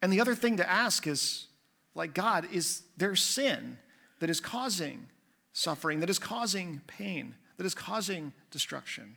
And 0.01 0.11
the 0.11 0.22
other 0.22 0.35
thing 0.35 0.57
to 0.57 0.66
ask 0.66 1.07
is 1.07 1.47
like, 1.95 2.14
God, 2.14 2.49
is 2.51 2.85
there 2.97 3.14
sin 3.16 3.76
that 4.20 4.31
is 4.31 4.41
causing 4.41 5.09
suffering, 5.53 6.01
that 6.01 6.11
is 6.11 6.18
causing 6.18 6.80
pain, 6.86 7.34
that 7.57 7.66
is 7.66 7.74
causing 7.74 8.32
destruction? 8.51 9.16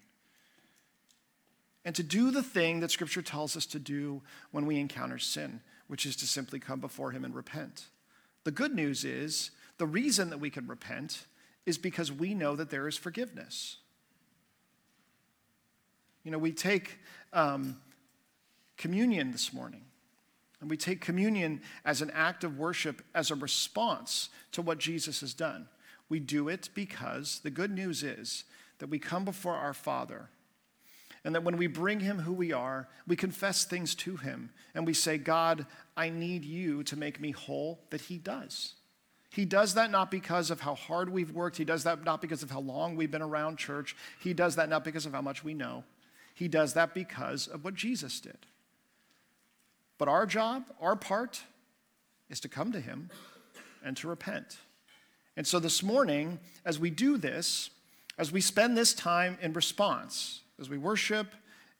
And 1.86 1.96
to 1.96 2.04
do 2.04 2.32
the 2.32 2.44
thing 2.44 2.80
that 2.80 2.92
Scripture 2.92 3.22
tells 3.22 3.58
us 3.58 3.66
to 3.68 3.80
do 3.80 4.22
when 4.52 4.66
we 4.66 4.80
encounter 4.80 5.20
sin, 5.20 5.62
which 5.88 6.06
is 6.06 6.16
to 6.18 6.28
simply 6.28 6.60
come 6.60 6.80
before 6.80 7.12
Him 7.12 7.26
and 7.26 7.36
repent. 7.36 7.88
The 8.46 8.52
good 8.52 8.74
news 8.74 9.04
is 9.04 9.52
the 9.78 9.86
reason 9.86 10.30
that 10.30 10.40
we 10.40 10.50
can 10.50 10.68
repent 10.68 11.26
is 11.66 11.78
because 11.78 12.12
we 12.12 12.34
know 12.34 12.56
that 12.56 12.70
there 12.70 12.88
is 12.88 12.98
forgiveness. 12.98 13.78
You 16.24 16.32
know, 16.32 16.38
we 16.38 16.52
take 16.52 17.00
um, 17.34 17.78
communion 18.78 19.32
this 19.32 19.54
morning, 19.54 19.84
and 20.62 20.70
we 20.70 20.78
take 20.78 21.02
communion 21.02 21.62
as 21.84 22.02
an 22.02 22.12
act 22.12 22.44
of 22.46 22.58
worship, 22.58 23.02
as 23.14 23.30
a 23.30 23.36
response 23.36 24.30
to 24.54 24.62
what 24.62 24.78
Jesus 24.78 25.20
has 25.20 25.34
done. 25.34 25.68
We 26.10 26.20
do 26.20 26.50
it 26.50 26.70
because 26.74 27.40
the 27.40 27.50
good 27.50 27.72
news 27.72 28.04
is 28.04 28.44
that 28.80 28.90
we 28.90 29.00
come 29.00 29.26
before 29.26 29.56
our 29.56 29.74
Father, 29.74 30.30
and 31.24 31.34
that 31.34 31.44
when 31.44 31.58
we 31.58 31.68
bring 31.68 32.02
Him 32.02 32.20
who 32.20 32.34
we 32.34 32.52
are, 32.52 32.88
we 33.08 33.16
confess 33.16 33.64
things 33.64 33.96
to 33.96 34.18
Him, 34.18 34.52
and 34.76 34.86
we 34.86 34.94
say, 34.94 35.18
God, 35.18 35.66
I 35.96 36.10
need 36.10 36.44
you 36.44 36.84
to 36.84 36.98
make 36.98 37.20
me 37.22 37.32
whole, 37.32 37.80
that 37.90 38.02
He 38.02 38.18
does. 38.18 38.76
He 39.30 39.46
does 39.46 39.74
that 39.74 39.90
not 39.90 40.12
because 40.12 40.52
of 40.52 40.62
how 40.62 40.76
hard 40.76 41.10
we've 41.10 41.32
worked. 41.32 41.58
He 41.58 41.66
does 41.66 41.86
that 41.86 42.04
not 42.04 42.22
because 42.22 42.44
of 42.44 42.52
how 42.52 42.60
long 42.60 42.96
we've 42.96 43.10
been 43.10 43.24
around 43.24 43.58
church. 43.58 43.96
He 44.20 44.32
does 44.32 44.58
that 44.58 44.70
not 44.70 44.84
because 44.84 45.08
of 45.08 45.14
how 45.14 45.22
much 45.22 45.44
we 45.44 45.56
know. 45.56 45.86
He 46.36 46.48
does 46.48 46.74
that 46.74 46.94
because 46.94 47.48
of 47.48 47.64
what 47.64 47.74
Jesus 47.74 48.20
did. 48.20 48.38
But 49.98 50.08
our 50.08 50.28
job, 50.28 50.66
our 50.80 50.96
part, 50.96 51.44
is 52.30 52.40
to 52.42 52.50
come 52.50 52.72
to 52.74 52.80
Him 52.80 53.10
and 53.84 53.98
to 53.98 54.08
repent. 54.08 54.58
And 55.36 55.48
so 55.48 55.60
this 55.60 55.82
morning, 55.82 56.40
as 56.66 56.80
we 56.80 56.90
do 56.90 57.18
this, 57.18 57.70
as 58.18 58.32
we 58.32 58.42
spend 58.42 58.78
this 58.78 58.94
time 58.94 59.38
in 59.42 59.54
response, 59.54 60.42
as 60.60 60.70
we 60.70 60.78
worship, 60.78 61.34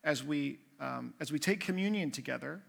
as 0.04 0.24
we, 0.24 0.60
um, 0.80 1.14
as 1.20 1.32
we 1.32 1.40
take 1.40 1.60
communion 1.60 2.10
together, 2.10 2.62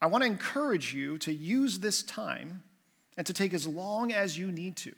I 0.00 0.06
want 0.06 0.22
to 0.22 0.26
encourage 0.26 0.92
you 0.92 1.16
to 1.18 1.32
use 1.32 1.78
this 1.78 2.02
time 2.02 2.62
and 3.16 3.26
to 3.26 3.32
take 3.32 3.54
as 3.54 3.66
long 3.66 4.12
as 4.12 4.36
you 4.36 4.50
need 4.50 4.76
to. 4.78 4.92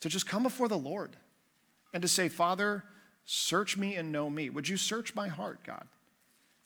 To 0.00 0.08
just 0.08 0.26
come 0.26 0.42
before 0.42 0.68
the 0.68 0.78
Lord 0.78 1.16
and 1.92 2.02
to 2.02 2.08
say, 2.08 2.28
Father, 2.28 2.84
search 3.24 3.76
me 3.76 3.94
and 3.96 4.12
know 4.12 4.28
me. 4.28 4.50
Would 4.50 4.68
you 4.68 4.76
search 4.76 5.14
my 5.14 5.28
heart, 5.28 5.64
God? 5.64 5.86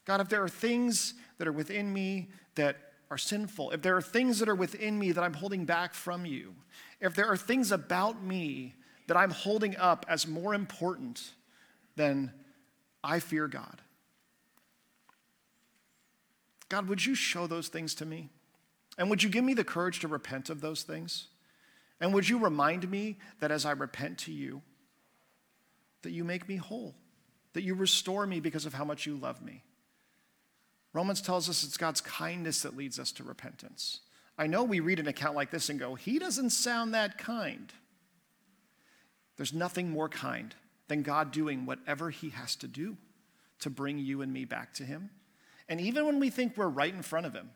God, 0.05 0.21
if 0.21 0.29
there 0.29 0.43
are 0.43 0.49
things 0.49 1.15
that 1.39 1.47
are 1.47 1.53
within 1.53 1.93
me 1.93 2.31
that 2.57 2.88
are 3.11 3.19
sinful, 3.19 3.71
if 3.71 3.83
there 3.83 3.97
are 3.97 4.03
things 4.03 4.39
that 4.39 4.49
are 4.49 4.55
within 4.55 4.99
me 4.99 5.13
that 5.13 5.23
I'm 5.23 5.35
holding 5.35 5.65
back 5.65 5.95
from 5.95 6.27
you, 6.27 6.55
if 7.01 7.15
there 7.15 7.27
are 7.27 7.37
things 7.37 7.73
about 7.73 8.23
me 8.23 8.75
that 9.07 9.17
I'm 9.17 9.31
holding 9.31 9.77
up 9.77 10.05
as 10.09 10.27
more 10.27 10.55
important 10.55 11.33
than 11.97 12.33
I 13.03 13.21
fear 13.21 13.49
God, 13.49 13.81
God, 16.69 16.89
would 16.89 17.05
you 17.05 17.15
show 17.15 17.47
those 17.47 17.69
things 17.69 17.95
to 17.97 18.05
me? 18.05 18.29
And 18.99 19.09
would 19.09 19.23
you 19.23 19.31
give 19.31 19.45
me 19.45 19.55
the 19.55 19.65
courage 19.65 20.01
to 20.01 20.09
repent 20.09 20.51
of 20.51 20.61
those 20.61 20.83
things? 20.83 21.29
And 22.01 22.13
would 22.13 22.29
you 22.29 22.39
remind 22.39 22.91
me 22.91 23.19
that 23.41 23.51
as 23.51 23.65
I 23.65 23.73
repent 23.73 24.19
to 24.19 24.33
you, 24.33 24.63
that 26.03 26.11
you 26.11 26.25
make 26.25 26.49
me 26.49 26.57
whole, 26.57 26.95
that 27.55 27.63
you 27.63 27.75
restore 27.75 28.27
me 28.27 28.41
because 28.41 28.67
of 28.67 28.75
how 28.75 28.85
much 28.85 29.07
you 29.07 29.17
love 29.17 29.43
me? 29.43 29.65
Romans 30.99 31.21
tells 31.21 31.49
us 31.49 31.63
it's 31.63 31.77
God's 31.77 32.01
kindness 32.01 32.63
that 32.63 32.77
leads 32.77 32.99
us 32.99 33.13
to 33.13 33.23
repentance. 33.23 34.01
I 34.37 34.49
know 34.49 34.65
we 34.65 34.81
read 34.81 34.99
an 34.99 35.07
account 35.07 35.37
like 35.37 35.53
this 35.53 35.69
and 35.69 35.79
go, 35.79 35.95
he 35.95 36.19
doesn't 36.19 36.51
sound 36.51 36.93
that 36.93 37.19
kind. 37.19 37.73
There's 39.37 39.53
nothing 39.53 39.91
more 39.91 40.09
kind 40.09 40.57
than 40.89 41.05
God 41.05 41.31
doing 41.31 41.67
whatever 41.67 42.11
he 42.11 42.31
has 42.31 42.57
to 42.57 42.67
do 42.67 42.97
to 43.61 43.71
bring 43.71 44.01
you 44.01 44.23
and 44.23 44.33
me 44.33 44.45
back 44.45 44.75
to 44.75 44.83
him. 44.83 45.11
And 45.69 45.81
even 45.81 46.05
when 46.05 46.19
we 46.19 46.31
think 46.31 46.57
we're 46.57 46.67
right 46.67 46.93
in 46.93 47.03
front 47.03 47.27
of 47.27 47.33
him, 47.33 47.51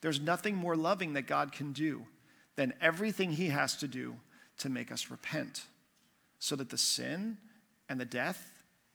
there's 0.00 0.18
nothing 0.18 0.56
more 0.56 0.74
loving 0.74 1.12
that 1.12 1.26
God 1.26 1.52
can 1.52 1.74
do 1.74 2.06
than 2.56 2.72
everything 2.80 3.32
he 3.32 3.48
has 3.48 3.76
to 3.76 3.86
do 3.86 4.16
to 4.60 4.70
make 4.70 4.90
us 4.90 5.10
repent 5.10 5.64
so 6.38 6.56
that 6.56 6.70
the 6.70 6.78
sin 6.78 7.36
and 7.86 8.00
the 8.00 8.06
death 8.06 8.50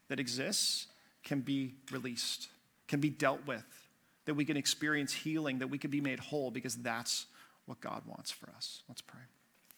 that 0.07 0.19
exists 0.19 0.87
can 1.23 1.41
be 1.41 1.75
released, 1.91 2.47
can 2.87 2.99
be 2.99 3.11
dealt 3.11 3.45
with, 3.45 3.82
that 4.25 4.35
we 4.35 4.45
can 4.45 4.57
experience 4.57 5.13
healing, 5.13 5.59
that 5.59 5.67
we 5.67 5.77
can 5.77 5.91
be 5.91 6.01
made 6.01 6.19
whole 6.19 6.51
because 6.51 6.75
that's 6.75 7.25
what 7.65 7.79
God 7.81 8.03
wants 8.05 8.31
for 8.31 8.49
us. 8.55 8.83
Let's 8.87 9.01
pray. 9.01 9.21